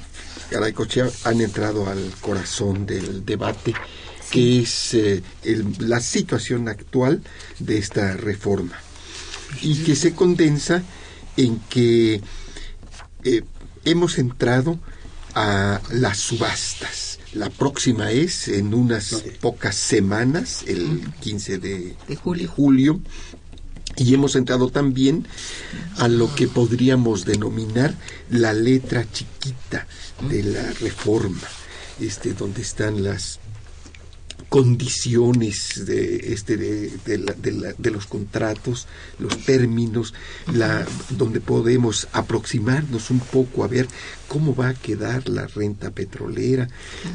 [0.52, 3.74] Garaycochea han entrado al corazón del debate,
[4.32, 7.22] que es eh, el- la situación actual
[7.60, 8.78] de esta reforma
[9.62, 10.84] y que se condensa
[11.38, 12.22] en que
[13.24, 13.42] eh,
[13.86, 14.80] hemos entrado
[15.36, 17.20] a las subastas.
[17.34, 22.42] La próxima es en unas pocas semanas, el 15 de, De julio.
[22.44, 23.02] de julio,
[23.98, 25.28] y hemos entrado también
[25.98, 27.94] a lo que podríamos denominar
[28.30, 29.88] la letra chiquita
[30.22, 31.48] de la reforma,
[32.00, 33.40] este, donde están las
[34.50, 36.92] condiciones de, este, de,
[37.78, 38.88] de los contratos,
[39.20, 40.14] los términos,
[40.54, 43.88] la, donde podemos aproximarnos un poco a ver
[44.28, 46.68] cómo va a quedar la renta petrolera,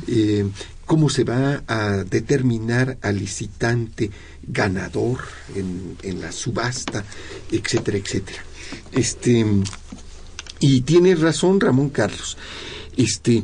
[0.06, 0.46] eh,
[0.86, 4.10] cómo se va a determinar al licitante
[4.46, 5.18] ganador
[5.56, 7.04] en, en la subasta,
[7.50, 8.44] etcétera, etcétera.
[8.92, 9.44] Este,
[10.60, 12.36] y tiene razón Ramón Carlos.
[12.96, 13.42] Este,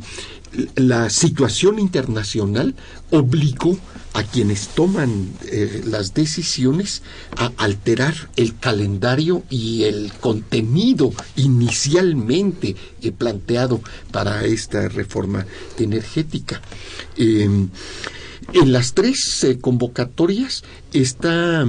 [0.74, 2.74] la situación internacional
[3.10, 3.78] obligó
[4.12, 7.02] a quienes toman eh, las decisiones
[7.36, 13.80] a alterar el calendario y el contenido inicialmente eh, planteado
[14.10, 15.46] para esta reforma
[15.78, 16.60] energética.
[17.16, 17.48] Eh,
[18.52, 21.64] en las tres convocatorias está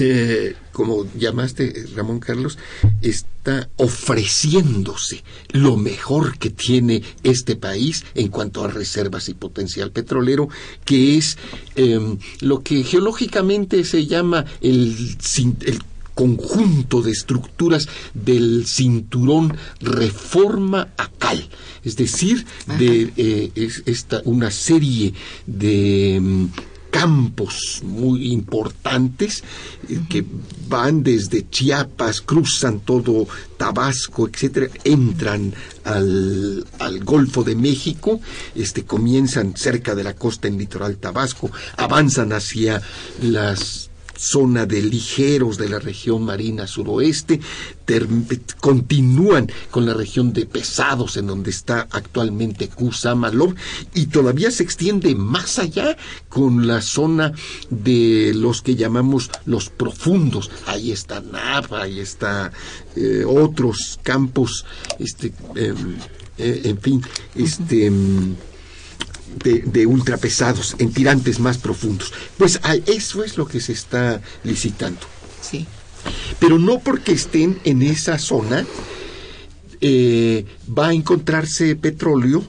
[0.00, 2.58] eh, como llamaste Ramón Carlos,
[3.00, 5.22] está ofreciéndose
[5.52, 10.48] lo mejor que tiene este país en cuanto a reservas y potencial petrolero,
[10.84, 11.38] que es
[11.76, 15.16] eh, lo que geológicamente se llama el,
[16.14, 21.46] conjunto de estructuras del cinturón reforma acal,
[21.84, 22.46] es decir,
[22.78, 25.12] de eh, es esta una serie
[25.46, 26.46] de mm,
[26.90, 29.42] campos muy importantes
[29.88, 30.24] eh, que
[30.68, 33.26] van desde Chiapas, cruzan todo
[33.56, 38.20] Tabasco, etcétera, entran al, al Golfo de México,
[38.54, 42.82] este comienzan cerca de la costa en litoral Tabasco, avanzan hacia
[43.22, 47.40] las zona de ligeros de la región marina suroeste,
[48.60, 53.54] continúan con la región de pesados en donde está actualmente Kusamalov
[53.94, 55.96] y todavía se extiende más allá
[56.28, 57.32] con la zona
[57.70, 60.50] de los que llamamos los profundos.
[60.66, 62.52] Ahí está Napa, ahí está
[62.96, 64.64] eh, otros campos,
[64.98, 65.96] este, em,
[66.38, 67.02] eh, en fin,
[67.34, 67.90] este.
[69.42, 72.12] De, de ultrapesados, en tirantes más profundos.
[72.36, 75.00] Pues a eso es lo que se está licitando.
[75.40, 75.66] Sí.
[76.38, 78.66] Pero no porque estén en esa zona
[79.80, 82.44] eh, va a encontrarse petróleo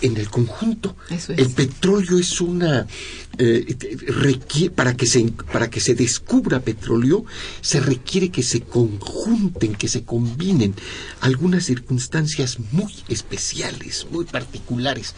[0.00, 0.96] en el conjunto.
[1.10, 1.38] Eso es.
[1.38, 2.86] El petróleo es una
[3.38, 3.76] eh,
[4.06, 5.22] requiere, para que se
[5.52, 7.26] para que se descubra petróleo
[7.60, 10.74] se requiere que se conjunten, que se combinen
[11.20, 15.14] algunas circunstancias muy especiales, muy particulares,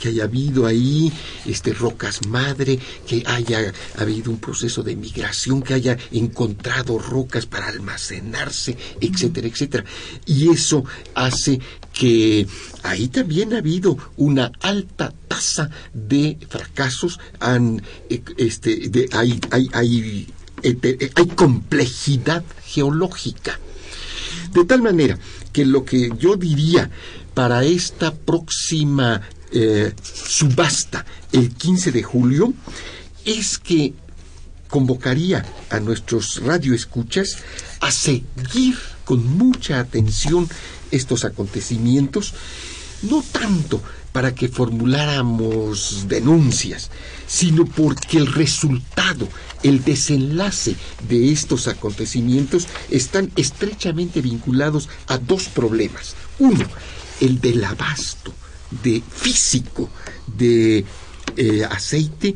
[0.00, 1.12] que haya habido ahí
[1.44, 7.68] este rocas madre, que haya habido un proceso de migración, que haya encontrado rocas para
[7.68, 9.84] almacenarse, etcétera, etcétera.
[10.24, 11.60] Y eso hace
[11.92, 12.46] que
[12.82, 17.18] ahí también ha habido una alta tasa de fracasos,
[18.10, 19.40] eh, este, de, hay,
[20.62, 23.58] eh, hay complejidad geológica.
[24.52, 25.18] De tal manera
[25.52, 26.90] que lo que yo diría
[27.34, 32.52] para esta próxima eh, subasta, el 15 de julio,
[33.24, 33.94] es que
[34.68, 37.38] convocaría a nuestros radioescuchas
[37.80, 40.48] a seguir con mucha atención
[40.90, 42.34] estos acontecimientos,
[43.02, 43.82] no tanto
[44.18, 46.90] para que formuláramos denuncias,
[47.28, 49.28] sino porque el resultado,
[49.62, 50.74] el desenlace
[51.08, 56.16] de estos acontecimientos están estrechamente vinculados a dos problemas.
[56.40, 56.66] Uno,
[57.20, 58.34] el del abasto
[58.82, 59.88] de físico
[60.36, 60.84] de
[61.36, 62.34] eh, aceite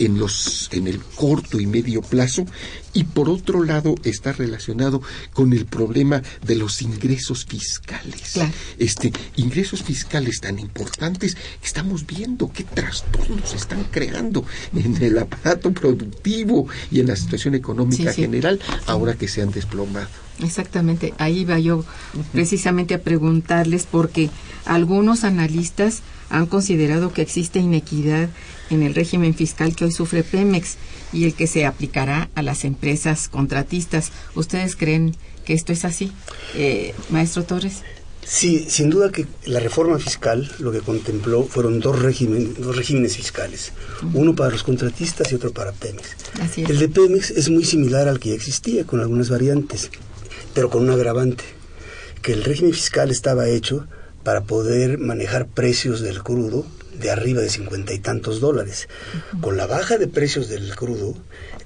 [0.00, 2.44] en los en el corto y medio plazo
[2.92, 5.00] y por otro lado está relacionado
[5.32, 8.32] con el problema de los ingresos fiscales.
[8.32, 8.50] Claro.
[8.78, 14.44] Este ingresos fiscales tan importantes estamos viendo qué trastornos están creando
[14.74, 18.22] en el aparato productivo y en la situación económica Sí, sí.
[18.22, 20.08] general ahora que se han desplomado.
[20.42, 21.84] Exactamente, ahí va yo
[22.32, 24.30] precisamente a preguntarles porque
[24.64, 28.30] algunos analistas han considerado que existe inequidad
[28.70, 30.76] en el régimen fiscal que hoy sufre Pemex
[31.12, 34.12] y el que se aplicará a las empresas contratistas.
[34.34, 35.14] ¿Ustedes creen
[35.44, 36.12] que esto es así,
[36.54, 37.82] eh, maestro Torres?
[38.24, 43.16] Sí, sin duda que la reforma fiscal lo que contempló fueron dos, régimen- dos regímenes
[43.16, 43.72] fiscales,
[44.14, 46.10] uno para los contratistas y otro para Pemex.
[46.40, 46.70] Así es.
[46.70, 49.90] El de Pemex es muy similar al que ya existía, con algunas variantes,
[50.54, 51.42] pero con un agravante,
[52.22, 53.86] que el régimen fiscal estaba hecho
[54.22, 56.66] para poder manejar precios del crudo
[57.00, 58.88] de arriba de cincuenta y tantos dólares.
[59.40, 61.16] Con la baja de precios del crudo,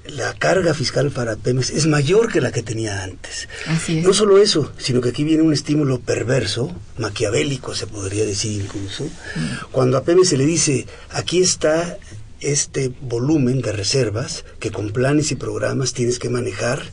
[0.07, 3.47] la carga fiscal para Pemex es mayor que la que tenía antes.
[3.67, 4.05] Así es.
[4.05, 9.07] No solo eso, sino que aquí viene un estímulo perverso, maquiavélico se podría decir incluso,
[9.71, 11.97] cuando a Pemex se le dice, aquí está
[12.39, 16.83] este volumen de reservas que con planes y programas tienes que manejar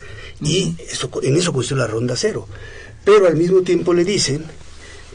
[0.41, 2.49] y eso, en eso consistió la ronda cero.
[3.05, 4.45] Pero al mismo tiempo le dicen,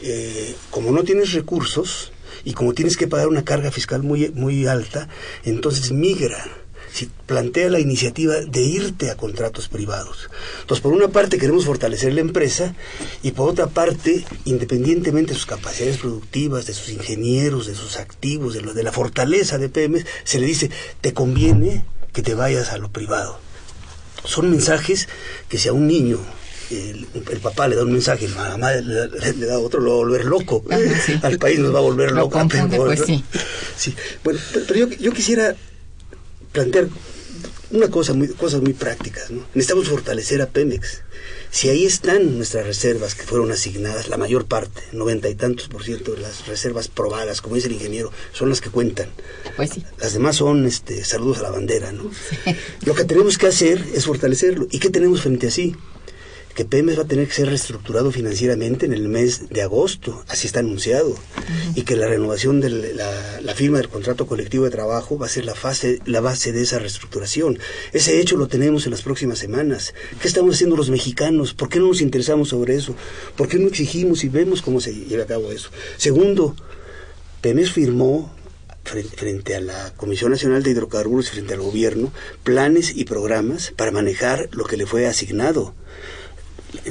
[0.02, 2.12] eh, como no tienes recursos,
[2.48, 5.06] y como tienes que pagar una carga fiscal muy, muy alta,
[5.44, 6.42] entonces migra
[6.90, 10.30] si plantea la iniciativa de irte a contratos privados.
[10.62, 12.74] Entonces, por una parte queremos fortalecer la empresa
[13.22, 18.54] y por otra parte, independientemente de sus capacidades productivas, de sus ingenieros, de sus activos,
[18.54, 20.70] de, lo, de la fortaleza de Pemex, se le dice,
[21.02, 21.84] te conviene
[22.14, 23.38] que te vayas a lo privado.
[24.24, 25.06] Son mensajes
[25.50, 26.18] que si a un niño
[26.70, 29.94] el, el, papá le da un mensaje, la mamá le, le, da otro, lo va
[29.94, 30.64] a volver loco.
[30.70, 31.18] Ajá, sí.
[31.22, 32.38] Al país nos va a volver Lo loco.
[32.38, 33.24] confunde, pues, sí.
[33.76, 33.94] Sí.
[34.24, 35.56] Bueno, pero yo, yo quisiera
[36.52, 36.88] plantear
[37.70, 39.30] una cosa muy, cosas muy prácticas.
[39.30, 39.44] ¿no?
[39.54, 41.02] Necesitamos fortalecer a Pemex.
[41.50, 45.82] Si ahí están nuestras reservas que fueron asignadas, la mayor parte, noventa y tantos por
[45.84, 49.08] ciento de las reservas probadas, como dice el ingeniero, son las que cuentan.
[49.56, 49.84] Pues sí.
[49.98, 52.10] Las demás son este, saludos a la bandera, ¿no?
[52.84, 54.66] Lo que tenemos que hacer es fortalecerlo.
[54.70, 55.74] ¿Y qué tenemos frente a sí?
[56.58, 60.48] Que Pemex va a tener que ser reestructurado financieramente en el mes de agosto, así
[60.48, 61.72] está anunciado, uh -huh.
[61.76, 65.28] y que la renovación de la, la, firma del contrato colectivo de trabajo va a
[65.28, 67.60] ser la, fase, la base de esa reestructuración.
[67.92, 69.94] Ese hecho lo tenemos en las próximas semanas.
[70.20, 71.54] ¿Qué estamos haciendo los mexicanos?
[71.54, 72.96] ¿Por qué no nos interesamos sobre eso?
[73.36, 75.70] ¿Por qué no exigimos y vemos cómo se lleva a cabo eso?
[75.96, 76.56] Segundo,
[77.40, 78.34] Pemex firmó
[78.82, 82.10] frente a la Comisión Nacional de Hidrocarburos y frente al gobierno
[82.42, 85.72] planes y programas para manejar lo que le fue asignado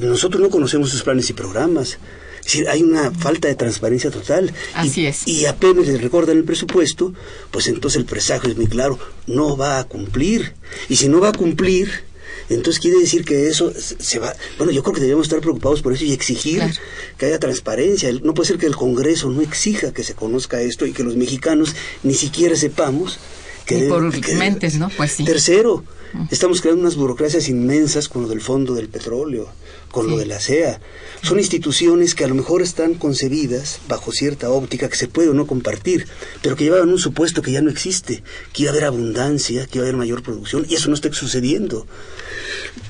[0.02, 1.98] nosotros no conocemos sus planes y programas.
[2.40, 4.54] Es decir, hay una falta de transparencia total.
[4.74, 5.28] Así y, es.
[5.28, 7.14] Y apenas les recordan el presupuesto,
[7.52, 10.54] pues entonces el presagio es muy claro, no va a cumplir.
[10.88, 11.92] Y si no va a cumplir,
[12.50, 14.34] entonces quiere decir que eso se va...
[14.58, 16.74] Bueno, yo creo que debemos estar preocupados por eso y exigir claro.
[17.18, 18.10] que haya transparencia.
[18.24, 21.18] No puede ser que el Congreso no exija que se conozca esto y que los
[21.18, 23.20] mexicanos ni siquiera sepamos
[23.66, 23.80] que...
[23.80, 24.90] Y por que, mentes, ¿no?
[24.96, 25.26] Pues sí.
[25.26, 25.84] Tercero,
[26.32, 29.50] Estamos creando unas burocracias inmensas con lo del Fondo del Petróleo,
[29.92, 30.12] con sí.
[30.12, 30.80] lo de la CEA.
[31.22, 35.34] Son instituciones que a lo mejor están concebidas bajo cierta óptica que se puede o
[35.34, 36.08] no compartir,
[36.42, 39.80] pero que llevaban un supuesto que ya no existe, que iba a haber abundancia, que
[39.80, 41.88] iba a haber mayor producción, y eso no está sucediendo.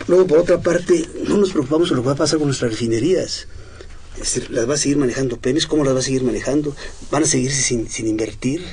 [0.07, 2.72] Luego, por otra parte, no nos preocupamos de lo que va a pasar con nuestras
[2.72, 3.47] refinerías.
[4.49, 5.68] ¿Las va a seguir manejando Pemex?
[5.68, 6.76] ¿Cómo las va a seguir manejando?
[7.11, 8.63] ¿Van a seguirse sin, sin invertir?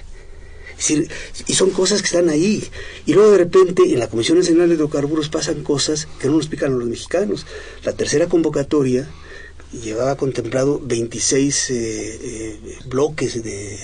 [1.47, 2.64] Y son cosas que están ahí.
[3.07, 6.45] Y luego de repente en la Comisión Nacional de Hidrocarburos pasan cosas que no nos
[6.45, 7.47] explican a los mexicanos.
[7.85, 9.09] La tercera convocatoria
[9.72, 13.77] llevaba contemplado 26 eh, eh, bloques de,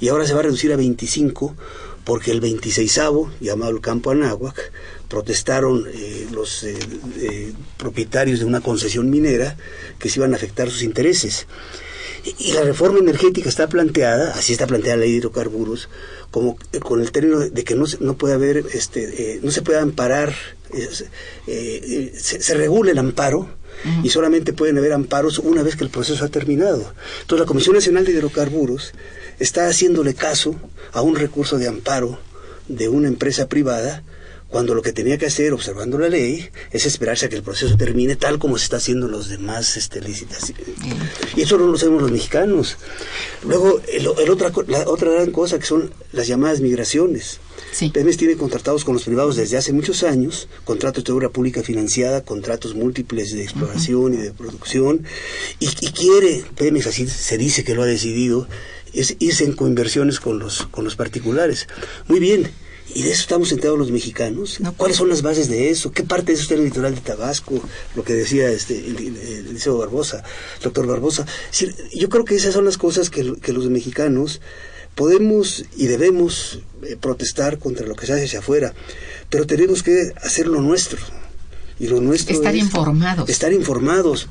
[0.00, 1.54] y ahora se va a reducir a 25
[2.06, 3.00] porque el 26
[3.40, 4.70] llamado el Campo Anáhuac,
[5.08, 9.56] protestaron eh, los eh, propietarios de una concesión minera
[9.98, 11.48] que se iban a afectar sus intereses.
[12.38, 15.88] Y la reforma energética está planteada, así está planteada la ley de hidrocarburos,
[16.30, 19.50] como eh, con el término de, que no se, no puede haber, este, eh, no
[19.52, 20.34] se puede amparar,
[20.72, 23.48] eh, se, se regula el amparo,
[24.02, 26.92] y solamente pueden haber amparos una vez que el proceso ha terminado.
[27.20, 28.92] Entonces la Comisión Nacional de Hidrocarburos
[29.38, 30.56] está haciéndole caso
[30.92, 32.18] a un recurso de amparo
[32.68, 34.02] de una empresa privada
[34.48, 37.76] cuando lo que tenía que hacer, observando la ley, es esperarse a que el proceso
[37.76, 40.64] termine tal como se está haciendo en los demás este, licitaciones.
[41.34, 42.76] Y eso no lo sabemos los mexicanos.
[43.44, 47.40] Luego, el, el otra, la otra gran cosa que son las llamadas migraciones.
[47.72, 47.90] Sí.
[47.90, 52.22] Pemex tiene contratados con los privados desde hace muchos años, contratos de obra pública financiada,
[52.22, 54.14] contratos múltiples de exploración uh -huh.
[54.14, 55.04] y de producción,
[55.58, 58.46] y, y, quiere, Pemex así se dice que lo ha decidido,
[58.94, 61.66] es irse en coinversiones con los, con los particulares.
[62.08, 62.50] Muy bien,
[62.96, 64.58] y de eso estamos sentados los mexicanos.
[64.58, 65.92] No, ¿Cuáles son las bases de eso?
[65.92, 67.60] ¿Qué parte de eso está en el litoral de Tabasco?
[67.94, 70.24] Lo que decía este, el, el, Barbosa,
[70.62, 71.26] doctor Barbosa.
[71.50, 74.40] Decir, yo creo que esas son las cosas que, que los mexicanos
[74.94, 78.72] podemos y debemos eh, protestar contra lo que se hace hacia afuera,
[79.28, 80.98] pero tenemos que hacer lo nuestro.
[81.78, 83.28] Y lo nuestro estar es informados.
[83.28, 84.26] Estar informados,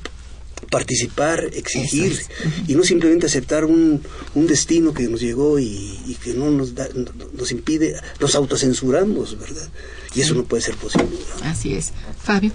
[0.75, 2.29] participar, exigir es.
[2.67, 4.01] y no simplemente aceptar un,
[4.33, 6.85] un destino que nos llegó y, y que no nos, da,
[7.31, 9.69] nos impide, nos autocensuramos, ¿verdad?
[10.13, 11.17] Y eso no puede ser posible.
[11.39, 11.49] ¿no?
[11.49, 11.93] Así es.
[12.21, 12.51] Fabio.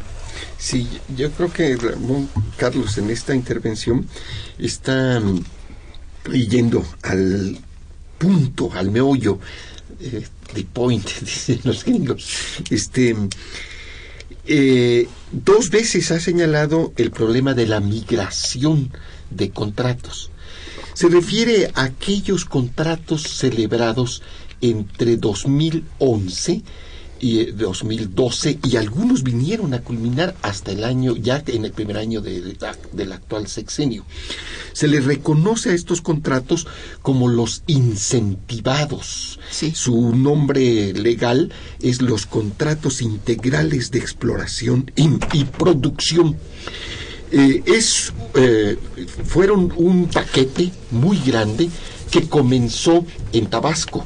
[0.59, 4.07] Sí, yo creo que Ramón Carlos en esta intervención
[4.59, 5.43] está um,
[6.31, 7.59] yendo al
[8.18, 9.39] punto, al meollo,
[9.99, 12.29] eh, the point, dicen los gringos.
[12.68, 13.16] Este,
[14.53, 18.91] eh, dos veces ha señalado el problema de la migración
[19.31, 20.33] de contratos.
[20.93, 24.23] Se refiere a aquellos contratos celebrados
[24.61, 26.63] entre 2011
[27.21, 32.21] y 2012 y algunos vinieron a culminar hasta el año ya en el primer año
[32.21, 32.57] de, de,
[32.93, 34.05] del actual sexenio.
[34.73, 36.66] Se les reconoce a estos contratos
[37.03, 39.39] como los incentivados.
[39.51, 39.73] Sí.
[39.75, 46.37] Su nombre legal es los contratos integrales de exploración y, y producción.
[47.33, 48.77] Eh, es, eh,
[49.25, 51.71] fueron un paquete muy grande
[52.11, 54.05] que comenzó en Tabasco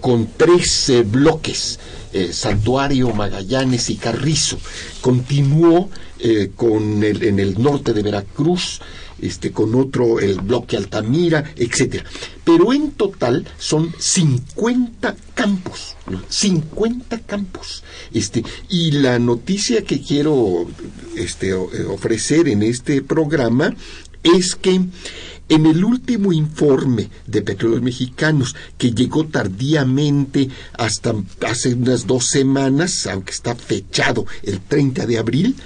[0.00, 1.78] con tres eh, bloques,
[2.16, 4.58] eh, Santuario, Magallanes y Carrizo.
[5.02, 8.80] Continuó eh, con el, en el norte de Veracruz,
[9.20, 12.04] este, con otro, el bloque Altamira, etcétera.
[12.42, 16.22] Pero en total son 50 campos, ¿no?
[16.26, 17.84] 50 campos.
[18.14, 20.66] Este, y la noticia que quiero
[21.16, 21.56] este, eh,
[21.86, 23.76] ofrecer en este programa
[24.22, 24.80] es que
[25.48, 31.14] en el último informe de Petróleos Mexicanos, que llegó tardíamente hasta
[31.46, 35.56] hace unas dos semanas, aunque está fechado el 30 de abril,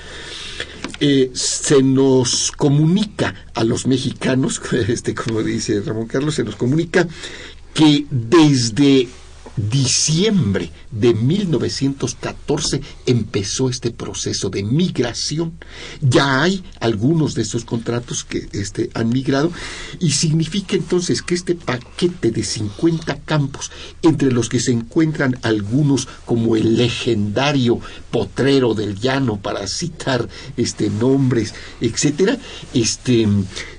[1.01, 7.09] eh, se nos comunica a los mexicanos, este, como dice Ramón Carlos, se nos comunica
[7.73, 9.09] que desde
[9.57, 15.53] diciembre de 1914 empezó este proceso de migración.
[16.01, 19.53] Ya hay algunos de estos contratos que este, han migrado
[19.99, 23.71] y significa entonces que este paquete de 50 campos,
[24.03, 27.81] entre los que se encuentran algunos como el legendario
[28.11, 32.39] potrero del llano, para citar este, nombres, etcétera,
[32.75, 33.27] este,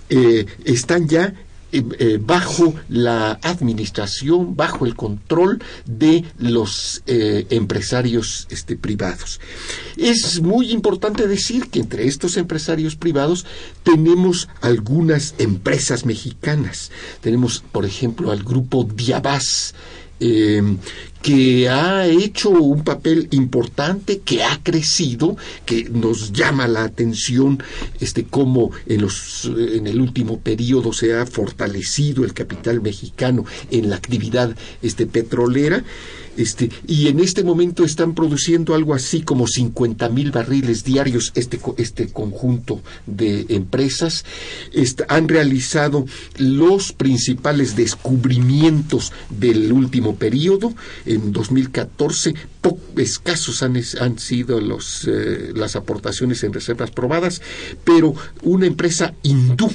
[0.10, 1.34] eh, están ya
[1.74, 9.40] eh, eh, bajo la administración, bajo el control de los eh, empresarios este, privados.
[9.96, 13.46] Es muy importante decir que entre estos empresarios privados
[13.84, 16.92] tenemos algunas empresas mexicanas.
[17.22, 19.74] Tenemos, por ejemplo, al grupo Diabás,
[21.22, 27.62] que ha hecho un papel importante, que ha crecido, que nos llama la atención
[28.00, 33.90] este cómo en los en el último periodo se ha fortalecido el capital mexicano en
[33.90, 35.84] la actividad este petrolera.
[36.38, 41.60] Este, y en este momento están produciendo algo así como 50 mil barriles diarios este,
[41.78, 44.24] este conjunto de empresas.
[45.10, 46.06] Han realizado
[46.38, 50.74] los principales descubrimientos del último periodo.
[51.06, 57.42] En 2014, po- escasos han, han sido los, eh, las aportaciones en reservas probadas,
[57.84, 58.14] pero
[58.44, 59.70] una empresa hindú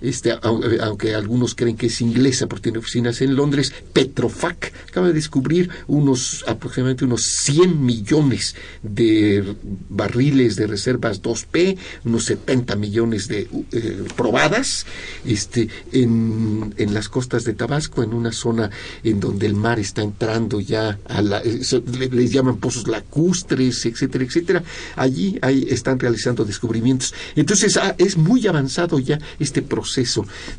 [0.00, 0.38] este, eh,
[0.82, 5.70] aunque algunos creen que es inglesa porque tiene oficinas en Londres, Petrofac acaba de descubrir
[5.86, 9.54] unos aproximadamente unos 100 millones de
[9.88, 14.86] barriles de reservas 2P, unos 70 millones de eh, probadas,
[15.24, 18.70] este, en, en las costas de Tabasco, en una zona
[19.04, 21.60] en donde el mar está entrando ya a la, eh,
[22.10, 24.62] les llaman pozos lacustres, etcétera, etcétera.
[24.96, 27.14] Allí ahí están realizando descubrimientos.
[27.36, 29.89] Entonces ah, es muy avanzado ya este proceso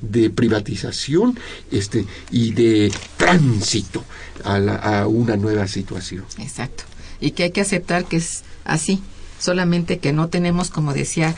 [0.02, 1.40] de privatización
[1.72, 4.04] este, y de tránsito
[4.44, 6.24] a, la- a una nueva situación.
[6.40, 6.84] Exacto.
[7.20, 9.02] Y que hay que aceptar que es así.
[9.40, 11.36] Solamente que no tenemos, como decía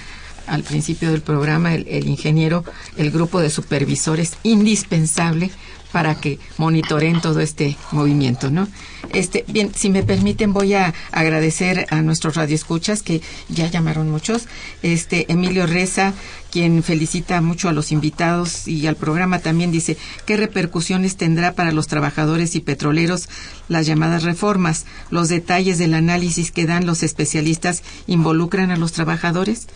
[0.48, 2.66] al principio del programa el, el ingeniero,
[2.98, 5.52] el grupo de supervisores indispensable
[5.94, 8.68] para que monitoreen todo este movimiento, ¿no?
[9.14, 14.48] Este, bien, si me permiten voy a agradecer a nuestros radioescuchas que ya llamaron muchos.
[14.82, 16.14] Este, Emilio Reza,
[16.52, 21.72] quien felicita mucho a los invitados y al programa también dice, ¿qué repercusiones tendrá para
[21.72, 23.30] los trabajadores y petroleros
[23.70, 24.86] las llamadas reformas?
[25.12, 29.68] ¿Los detalles del análisis que dan los especialistas involucran a los trabajadores?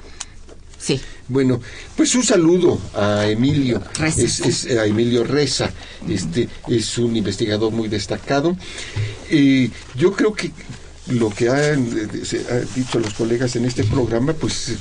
[0.88, 1.01] Sí.
[1.27, 1.59] Bueno,
[1.97, 4.21] pues un saludo a Emilio, Reza.
[4.21, 5.69] es, es, a Emilio Reza,
[6.07, 8.55] este es un investigador muy destacado.
[9.29, 10.49] Eh, yo creo que
[11.10, 14.78] lo que han, eh, se han dicho los colegas en este programa, pues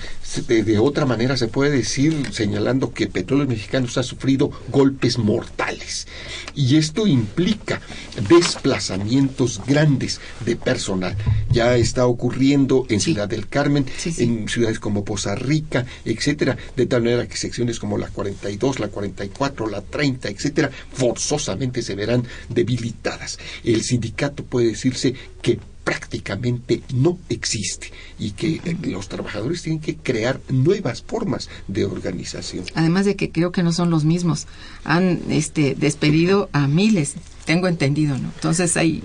[0.48, 6.06] de, de otra manera se puede decir señalando que Petróleos Mexicanos ha sufrido golpes mortales.
[6.54, 7.80] Y esto implica
[8.28, 11.14] desplazamientos grandes de personal.
[11.50, 13.12] Ya está ocurriendo en Sí.
[13.12, 14.24] Ciudad del Carmen, Sí, sí.
[14.24, 18.88] en ciudades como Poza Rica, etcétera, de tal manera que secciones como la 42, la
[18.88, 23.38] 44, la 30, etcétera, forzosamente se verán debilitadas.
[23.62, 29.94] El sindicato puede decirse que prácticamente no existe y que eh, los trabajadores tienen que
[29.94, 32.64] crear nuevas formas de organización.
[32.74, 34.48] Además de que creo que no son los mismos.
[34.82, 37.14] Han este, despedido a miles,
[37.44, 38.32] tengo entendido, ¿no?
[38.34, 39.04] Entonces hay,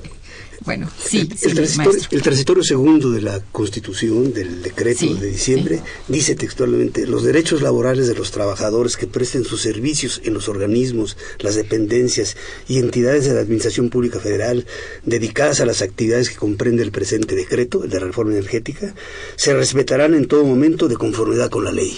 [0.64, 2.18] bueno, sí, el, sí, el transitorio, maestro.
[2.18, 7.62] el transitorio segundo de la Constitución, del decreto Sí, de diciembre, dice textualmente, los derechos
[7.64, 12.38] laborales de los trabajadores que presten sus servicios en los organismos, las dependencias
[12.68, 14.66] y entidades de la Administración Pública Federal
[15.04, 18.94] dedicadas a las actividades que comprende el presente decreto, el de reforma energética,
[19.36, 21.98] se respetarán en todo momento de conformidad con la ley.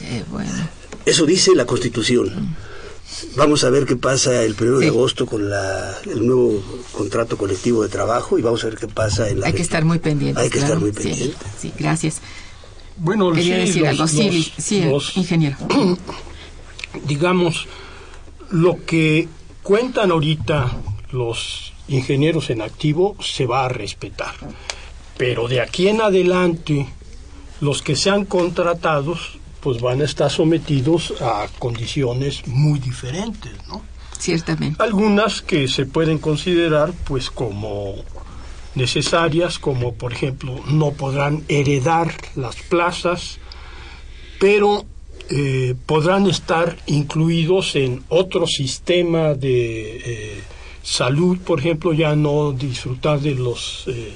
[0.00, 0.50] Eh, bueno,
[1.04, 2.56] Eso dice la Constitución.
[3.36, 4.88] Vamos a ver qué pasa el 1 de Sí.
[4.88, 6.62] agosto con la, el nuevo
[6.92, 9.46] contrato colectivo de trabajo y vamos a ver qué pasa en la...
[9.46, 10.42] hay que estar muy pendientes.
[10.42, 10.74] Hay que claro.
[10.74, 11.48] estar muy Sí, pendientes.
[11.60, 12.20] Sí, gracias.
[12.96, 14.06] Bueno, Quería sí, decir los- algo.
[14.08, 15.56] Sí, los- sí, los- ingeniero.
[17.06, 17.66] digamos,
[18.50, 19.28] lo que
[19.62, 20.72] cuentan ahorita
[21.10, 24.34] los ingenieros en activo se va a respetar.
[25.16, 26.86] Pero de aquí en adelante,
[27.60, 33.80] los que sean contratados, pues van a estar sometidos a condiciones muy diferentes, ¿no?
[34.18, 34.82] Ciertamente.
[34.82, 37.94] Algunas que se pueden considerar, pues, como
[38.74, 43.38] necesarias, como por ejemplo, no podrán heredar las plazas,
[44.40, 44.84] pero
[45.30, 50.40] eh, podrán estar incluidos en otro sistema de eh,
[50.82, 54.12] salud, por ejemplo, ya no disfrutar de los eh,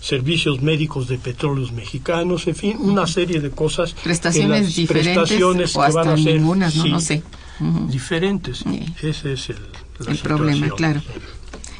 [0.00, 3.92] servicios médicos de petróleos mexicanos, en fin, una serie de cosas.
[4.02, 6.82] Prestaciones diferentes prestaciones o que hasta van a ser ningunas, ¿no?
[6.84, 7.22] sí, No sé.
[7.88, 8.64] Diferentes.
[9.02, 9.58] Ese es el,
[10.08, 11.02] El problema, claro.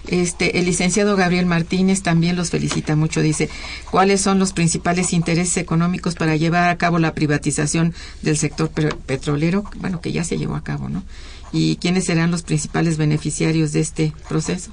[0.07, 3.21] Este, el licenciado Gabriel Martínez también los felicita mucho.
[3.23, 3.49] Dice,
[3.91, 8.95] ¿cuáles son los principales intereses económicos para llevar a cabo la privatización del sector pe-
[9.07, 9.65] petrolero?
[9.77, 11.05] Bueno, que ya se llevó a cabo, ¿no?
[11.53, 14.71] ¿Y quiénes serán los principales beneficiarios de este proceso?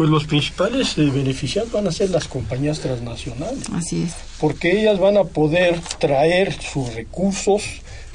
[0.00, 3.64] Pues los principales eh, beneficiados van a ser las compañías transnacionales.
[3.74, 4.14] Así es.
[4.40, 7.64] porque ellas van a poder traer sus recursos,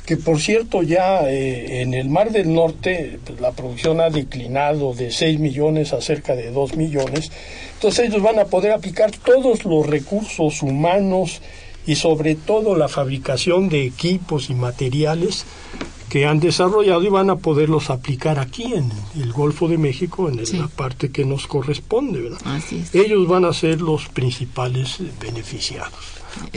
[0.04, 4.96] que por cierto ya eh, en el Mar del Norte pues, la producción ha declinado
[4.96, 7.32] de 6 millones a cerca de 2 millones,
[7.76, 11.40] entonces ellos van a poder aplicar todos los recursos humanos
[11.86, 15.46] y sobre todo la fabricación de equipos y materiales
[16.10, 20.46] que han desarrollado y van a poderlos aplicar aquí en el Golfo de México, en
[20.46, 20.58] Sí.
[20.58, 22.40] la parte que nos corresponde, ¿verdad?
[22.46, 22.94] Así es.
[22.96, 25.92] ellos van a ser los principales eh, beneficiados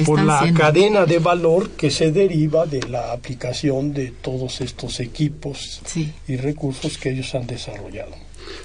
[0.04, 0.60] por la siendo.
[0.60, 6.12] cadena de valor que se deriva de la aplicación de todos estos equipos Sí.
[6.26, 8.12] y recursos que ellos han desarrollado.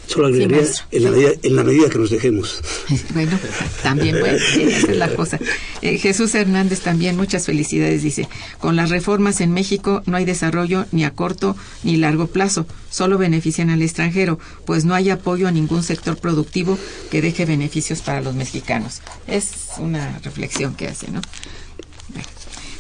[0.08, 2.62] Solo agregaría en, la medida, en la medida que nos dejemos.
[3.14, 3.38] Bueno,
[3.84, 5.40] también bueno, esa es la cosa.
[5.82, 8.28] Eh, Jesús Hernández también, muchas felicidades, dice.
[8.60, 13.18] Con las reformas en México no hay desarrollo ni a corto ni largo plazo, solo
[13.18, 16.78] benefician al extranjero, pues no hay apoyo a ningún sector productivo
[17.12, 19.02] que deje beneficios para los mexicanos.
[19.28, 21.22] Es una reflexión que hace, ¿no?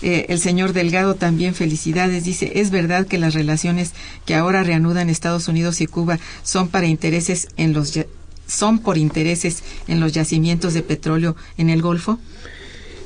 [0.03, 2.25] Eh, el señor Delgado también felicidades.
[2.25, 3.93] Dice, ¿es verdad que las relaciones
[4.25, 7.97] que ahora reanudan Estados Unidos y Cuba son para intereses en los
[8.45, 12.19] son por intereses en los yacimientos de petróleo en el Golfo?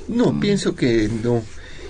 [0.07, 1.43] No, pienso que no.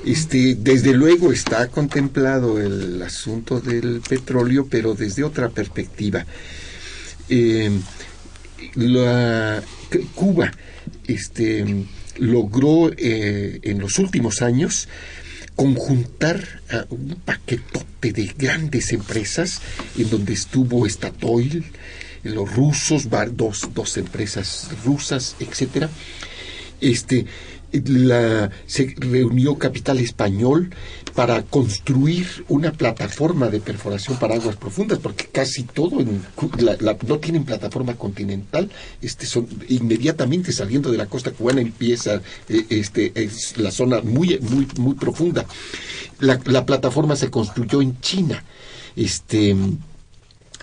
[0.05, 6.26] Este, desde luego está contemplado el asunto del petróleo, pero desde otra perspectiva.
[7.30, 7.72] Eh,
[8.76, 9.64] la-
[10.16, 10.51] Cuba
[11.08, 11.86] este,
[12.20, 14.88] logró eh, en los últimos años
[15.55, 19.61] conjuntar a un paquetote de grandes empresas
[19.97, 21.65] en donde estuvo Statoil,
[22.24, 25.89] los rusos, dos, dos empresas rusas, etcétera.
[26.80, 27.26] Este,
[27.72, 30.70] la, se reunió capital español
[31.15, 36.22] para construir una plataforma de perforación para aguas profundas, porque casi todo en
[36.59, 38.70] la- no tienen plataforma continental,
[39.01, 44.39] este son inmediatamente saliendo de la costa cubana empieza eh, este es la zona muy
[44.39, 45.45] muy muy profunda.
[46.20, 48.43] La, la plataforma se construyó en China.
[48.95, 49.55] Este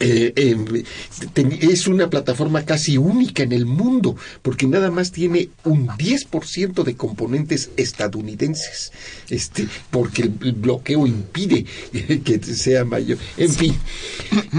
[0.00, 0.84] eh, eh,
[1.32, 6.82] ten- es una plataforma casi única en el mundo, porque nada más tiene un 10%
[6.84, 8.92] de componentes estadounidenses,
[9.30, 11.64] este, porque el, el bloqueo impide
[12.24, 13.18] que sea mayor.
[13.36, 13.74] En fin,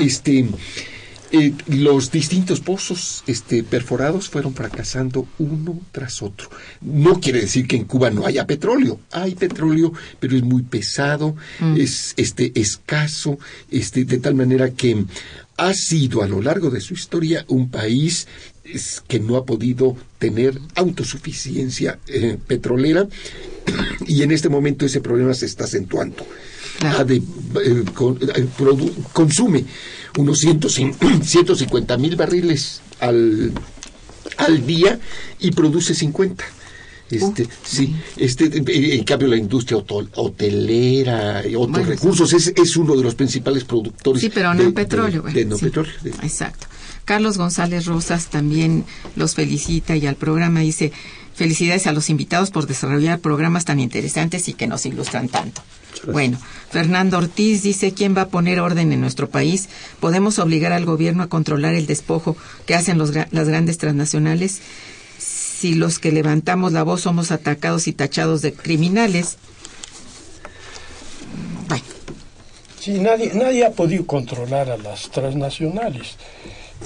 [0.02, 0.46] este,
[1.32, 6.50] eh, los distintos pozos este, perforados fueron fracasando uno tras otro.
[6.82, 9.00] No quiere decir que en Cuba no haya petróleo.
[9.12, 11.36] Hay petróleo, pero es muy pesado,
[11.78, 13.38] es este, escaso,
[13.72, 15.06] este, de tal manera que
[15.58, 18.28] ha sido a lo largo de su historia un país
[18.66, 23.08] es, que no ha podido tener autosuficiencia eh, petrolera
[24.08, 26.26] y en este momento ese problema se está acentuando.
[26.80, 27.00] Claro.
[27.00, 29.64] Ha de, eh, con- produ- consume
[30.18, 33.52] unos 150 mil barriles al,
[34.38, 35.00] al día
[35.40, 36.44] y produce 50.
[37.12, 42.34] Este, Uh, sí, este, eh, en cambio la industria hotel- hotelera y otros Bueno, recursos
[42.34, 44.22] es, es uno de los principales productores.
[44.22, 45.22] Sí, pero no de- en petróleo.
[45.22, 45.66] de- de no sí.
[45.66, 45.94] petróleo.
[46.24, 46.66] Exacto.
[47.06, 48.86] Carlos González Rosas también
[49.16, 50.92] los felicita y al programa dice
[51.36, 55.62] felicidades a los invitados por desarrollar programas tan interesantes y que nos ilustran tanto.
[56.12, 56.38] Bueno,
[56.70, 59.70] Fernando Ortiz dice, ¿quién va a poner orden en nuestro país?
[60.00, 64.62] ¿Podemos obligar al gobierno a controlar el despojo que hacen los las grandes transnacionales?
[65.18, 69.38] Si los que levantamos la voz somos atacados y tachados de criminales.
[71.68, 71.84] Bueno,
[72.86, 76.18] Sí, nadie, nadie ha podido controlar a las transnacionales.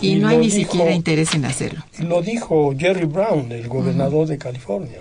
[0.01, 1.83] Y no hay ni dijo- siquiera interés en hacerlo.
[1.99, 4.99] Lo dijo Jerry Brown, el gobernador de California.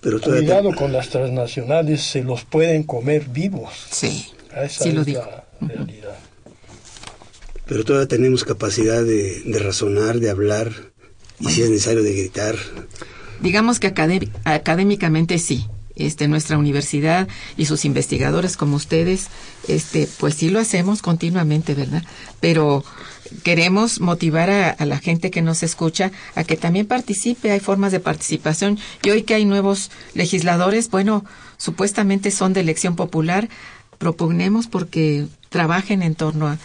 [0.00, 3.72] Pero Cuidado con las transnacionales, se los pueden comer vivos.
[3.90, 4.26] Sí,
[4.56, 5.22] Esa sí lo dijo.
[5.60, 6.16] la realidad.
[7.66, 10.72] pero todavía tenemos capacidad de, de razonar, de hablar,
[11.38, 12.56] y si es necesario de gritar.
[13.40, 15.66] Digamos que acadé- académicamente sí.
[15.94, 17.28] Este, nuestra universidad
[17.58, 19.26] y sus investigadores como ustedes,
[19.68, 22.02] este, pues sí lo hacemos continuamente, ¿verdad?
[22.40, 22.82] Pero
[23.42, 27.50] queremos motivar a, la gente que nos escucha a que también participe.
[27.50, 28.78] Hay formas de participación.
[29.02, 31.24] Y hoy que hay nuevos legisladores, bueno,
[31.56, 33.48] supuestamente son de elección popular,
[33.98, 36.58] proponemos porque trabajen en torno a,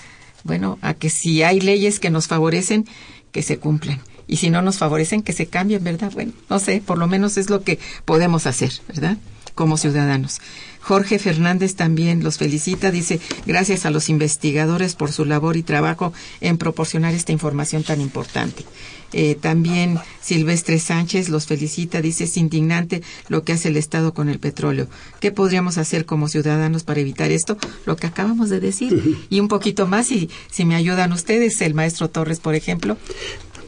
[0.44, 2.86] bueno, a que si hay leyes que nos favorecen,
[3.32, 4.02] que se cumplan.
[4.28, 6.12] Y si no nos favorecen, que se cambien, ¿verdad?
[6.14, 9.18] Bueno, no sé, por lo menos es lo que podemos hacer, ¿verdad?
[9.56, 10.42] Como ciudadanos.
[10.88, 16.14] Jorge Fernández también los felicita, dice, gracias a los investigadores por su labor y trabajo
[16.40, 18.64] en proporcionar esta información tan importante.
[19.12, 24.30] Eh, también Silvestre Sánchez los felicita, dice, es indignante lo que hace el Estado con
[24.30, 24.88] el petróleo.
[25.20, 27.58] ¿Qué podríamos hacer como ciudadanos para evitar esto?
[27.86, 29.18] Lo que acabamos de decir.
[29.30, 32.96] Y un poquito más, y si me ayudan ustedes, el maestro Torres, por ejemplo.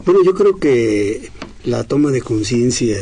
[0.06, 1.30] Bueno, yo creo que
[1.64, 2.96] la toma de conciencia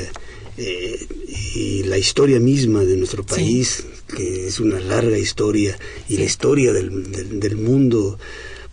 [0.58, 1.06] eh,
[1.54, 3.84] y la historia misma de nuestro país,
[4.14, 5.78] que es una larga historia,
[6.08, 8.18] y la historia del, del, del mundo,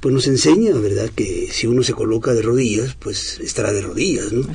[0.05, 4.31] pues nos enseña, ¿verdad?, que si uno se coloca de rodillas, pues estará de rodillas,
[4.31, 4.47] ¿no?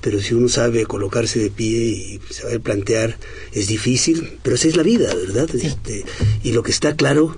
[0.00, 3.18] Pero si uno sabe colocarse de pie y saber plantear,
[3.52, 5.48] es difícil, pero esa es la vida, ¿verdad?
[5.54, 6.04] Este,
[6.44, 7.36] y lo que está claro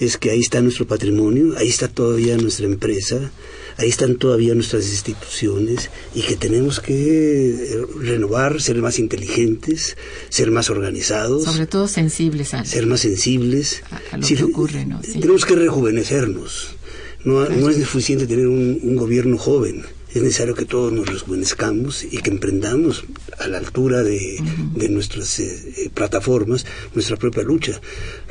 [0.00, 3.30] es que ahí está nuestro patrimonio, ahí está todavía nuestra empresa,
[3.76, 9.96] ahí están todavía nuestras instituciones y que tenemos que eh, renovar, ser más inteligentes,
[10.28, 13.82] ser más organizados, Sobre todo sensibles a, ser más sensibles.
[14.10, 15.02] a lo Sí, que ocurre, ¿no?
[15.02, 15.20] Sí.
[15.20, 16.76] Tenemos que rejuvenecernos.
[17.24, 19.84] No, no es suficiente tener un, un gobierno joven.
[20.14, 23.04] Es necesario que todos nos rejuvenezcamos y que emprendamos
[23.40, 24.38] a la altura de,
[24.76, 27.80] de nuestras eh, eh, plataformas nuestra propia lucha.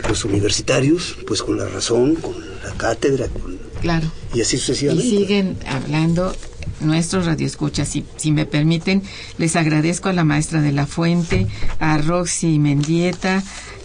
[0.08, 4.10] Los universitarios, pues con la razón, con la cátedra, con- Claro.
[4.34, 5.10] y así Y sucesivamente.
[5.10, 6.34] siguen hablando
[6.80, 7.90] nuestros radioescuchas.
[7.90, 9.04] Si, si me permiten,
[9.38, 11.48] les agradezco a la maestra de la Fuente,
[11.80, 13.44] a Roxy Mendieta,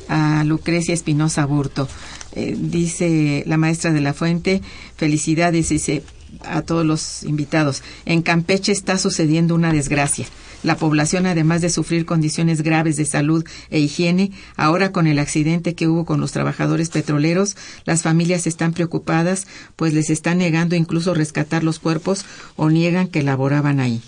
[0.08, 1.88] a Lucrecia Espinosa Burto.
[2.32, 4.62] Eh, dice la maestra de la Fuente,
[4.96, 6.04] felicidades, dice
[6.44, 7.82] a todos los invitados.
[8.04, 10.26] En Campeche está sucediendo una desgracia.
[10.62, 15.74] La población, además de sufrir condiciones graves de salud e higiene, ahora con el accidente
[15.74, 21.14] que hubo con los trabajadores petroleros, las familias están preocupadas, pues les están negando incluso
[21.14, 22.24] rescatar los cuerpos
[22.56, 24.02] o niegan que laboraban ahí.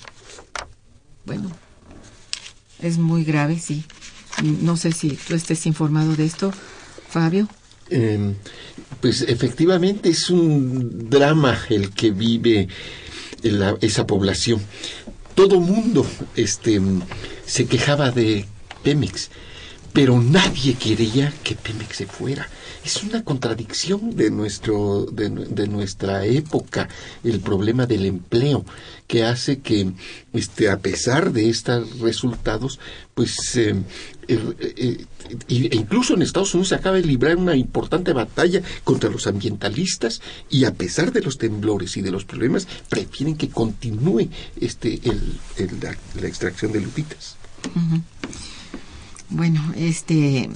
[1.25, 1.53] Bueno,
[2.81, 3.85] es muy grave, sí.
[4.43, 6.53] No sé si tú estés informado de esto,
[7.09, 7.49] Fabio.
[7.91, 8.35] Eh,
[9.01, 12.69] pues efectivamente es un drama el que vive
[13.81, 14.61] esa población.
[15.35, 16.81] Todo mundo este,
[17.47, 18.45] se quejaba de
[18.83, 19.31] Pemex,
[19.93, 22.49] pero nadie quería que Pemex se fuera.
[22.85, 26.89] Es una contradicción de, nuestro, de, nu- de nuestra época,
[27.25, 28.65] el problema del empleo,
[29.07, 29.93] que hace que,
[30.33, 32.79] este, a pesar de estos resultados,
[33.15, 33.75] pues, eh,
[34.29, 35.05] eh,
[35.49, 40.21] e incluso en Estados Unidos se acaba de librar una importante batalla contra los ambientalistas
[40.49, 44.29] y a pesar de los temblores y de los problemas, prefieren que continúe
[44.61, 45.39] este, el,
[46.21, 47.37] la extracción de lupitas.
[49.29, 50.51] Bueno, este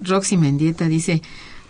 [0.00, 1.22] Roxy Mendieta dice,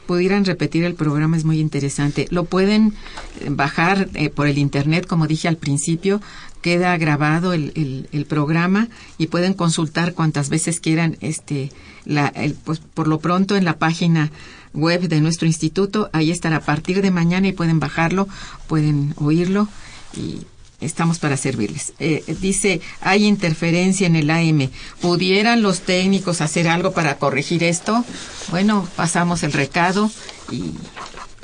[0.06, 2.26] pudieran repetir el programa, es muy interesante.
[2.30, 2.94] Lo pueden
[3.40, 6.20] eh, bajar eh, por el internet, como dije al principio,
[6.60, 8.88] queda grabado el, el, programa
[9.18, 11.70] y pueden consultar cuantas veces quieran, este,
[12.04, 14.30] la, el, pues, por lo pronto en la página
[14.72, 18.28] web de nuestro instituto, ahí estará a partir de mañana y pueden bajarlo,
[18.68, 19.68] pueden oírlo
[20.16, 20.46] y
[20.82, 21.92] Estamos para servirles.
[21.98, 24.70] Eh, dice, hay interferencia en el AM.
[25.00, 28.04] ¿Pudieran los técnicos hacer algo para corregir esto?
[28.50, 30.10] Bueno, pasamos el recado
[30.50, 30.72] y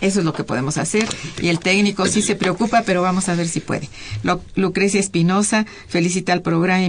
[0.01, 1.09] eso es lo que podemos hacer.
[1.41, 3.89] Y el técnico sí se preocupa, pero vamos a ver si puede.
[4.55, 6.89] Lucrecia Espinosa felicita al programa,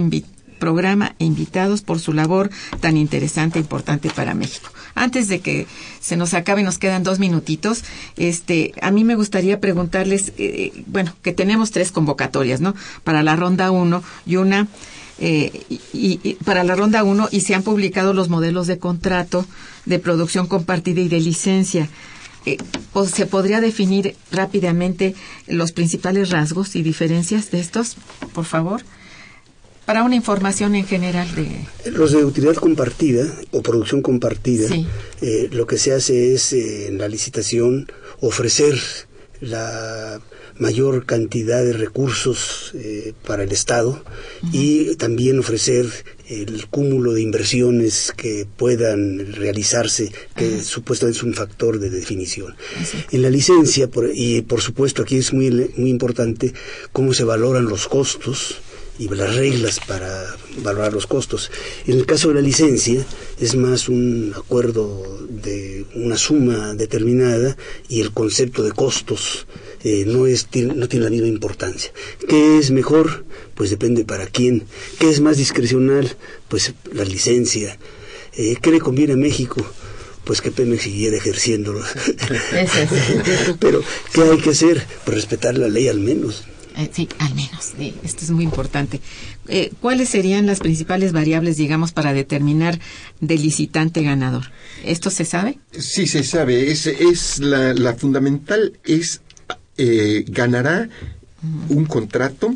[0.58, 4.70] programa e invitados por su labor tan interesante e importante para México.
[4.94, 5.66] Antes de que
[6.00, 7.84] se nos acabe, nos quedan dos minutitos.
[8.16, 12.74] Este, a mí me gustaría preguntarles, eh, bueno, que tenemos tres convocatorias, ¿no?
[13.04, 14.68] Para la ronda uno y una
[15.22, 19.44] eh, y, para la ronda uno y se han publicado los modelos de contrato
[19.84, 21.88] de producción compartida y de licencia.
[22.46, 22.56] Eh,
[22.94, 25.14] ¿o ¿Se podría definir rápidamente
[25.46, 27.96] los principales rasgos y diferencias de estos,
[28.32, 28.82] por favor?
[29.90, 31.90] Para una información en general de...
[31.90, 34.86] Los de utilidad compartida o producción compartida, Sí.
[35.20, 38.78] eh, lo que se hace es eh, en la licitación ofrecer
[39.40, 40.20] la
[40.60, 44.00] mayor cantidad de recursos eh, para el Estado
[44.52, 45.86] y también ofrecer
[46.28, 52.54] el cúmulo de inversiones que puedan realizarse, que supuestamente es un factor de definición.
[53.10, 56.54] En la licencia, y por supuesto aquí es muy, muy importante
[56.92, 58.60] cómo se valoran los costos,
[59.00, 61.50] y las reglas para valorar los costos.
[61.86, 63.02] En el caso de la licencia
[63.40, 67.56] es más un acuerdo de una suma determinada
[67.88, 69.46] y el concepto de costos
[69.82, 71.90] eh, no, es, no tiene la misma importancia.
[72.28, 73.24] ¿Qué es mejor?
[73.54, 74.66] Pues depende para quién.
[74.98, 76.14] ¿Qué es más discrecional?
[76.48, 77.78] Pues la licencia.
[78.34, 79.66] Eh, ¿Qué le conviene a México?
[80.22, 81.80] pues que Pemex siguiera ejerciéndolo.
[83.58, 83.82] Pero,
[84.12, 84.86] ¿qué hay que hacer?
[85.04, 86.44] Pues respetar la ley al menos.
[86.76, 87.72] Eh, sí, al menos.
[88.04, 89.00] esto es muy importante.
[89.48, 92.78] Eh, ¿Cuáles serían las principales variables, digamos, para determinar
[93.20, 94.50] del licitante ganador?
[94.84, 95.58] ¿Esto se sabe?
[95.76, 96.70] Sí, se sabe.
[96.70, 99.20] Es, es la, la fundamental es
[99.76, 100.88] eh, ganará
[101.70, 102.54] un contrato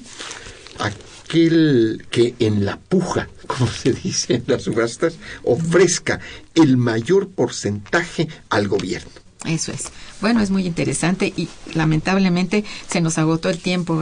[0.79, 6.21] aquel que en la puja, como se dice en las subastas, ofrezca
[6.55, 9.11] el mayor porcentaje al gobierno.
[9.47, 9.85] Eso es.
[10.21, 14.01] Bueno, es muy interesante y lamentablemente se nos agotó el tiempo.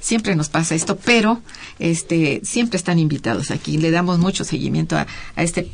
[0.00, 1.40] siempre nos pasa esto, pero
[1.78, 3.78] este siempre están invitados aquí.
[3.78, 5.70] Le damos mucho seguimiento a, este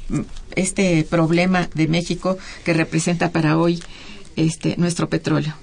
[0.56, 3.82] este problema de México que representa para hoy
[4.36, 5.54] este nuestro petróleo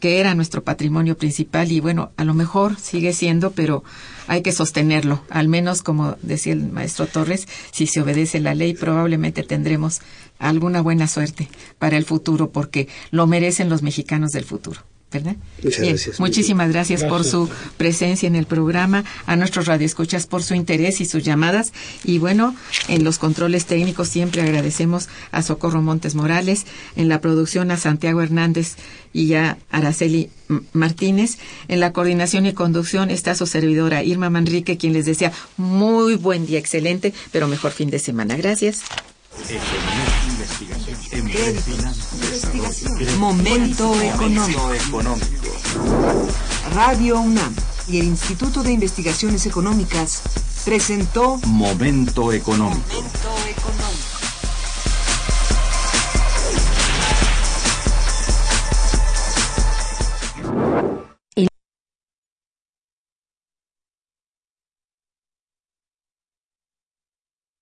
[0.00, 3.84] que era nuestro patrimonio principal y bueno, a lo mejor sigue siendo, pero
[4.26, 5.22] hay que sostenerlo.
[5.28, 10.00] Al menos, como decía el maestro Torres, si se obedece la ley, probablemente tendremos
[10.40, 14.80] alguna buena suerte para el futuro, porque lo merecen los mexicanos del futuro.
[15.12, 15.36] ¿verdad?
[15.62, 16.20] Muchas gracias.
[16.20, 21.04] Muchísimas gracias, por su presencia en el programa, a nuestros radioescuchas por su interés y
[21.04, 21.72] sus llamadas.
[22.04, 22.54] Y bueno,
[22.88, 26.64] en los controles técnicos siempre agradecemos a Socorro Montes Morales,
[26.94, 28.76] en la producción a Santiago Hernández
[29.12, 30.30] y a Araceli
[30.72, 31.38] Martínez.
[31.66, 36.46] En la coordinación y conducción está su servidora Irma Manrique, quien les desea muy buen
[36.46, 38.36] día, excelente, pero mejor fin de semana.
[38.36, 38.82] Gracias.
[43.18, 44.70] Momento económico.
[46.74, 47.54] Radio UNAM
[47.88, 50.22] y el Instituto de Investigaciones Económicas
[50.64, 53.04] presentó Momento económico.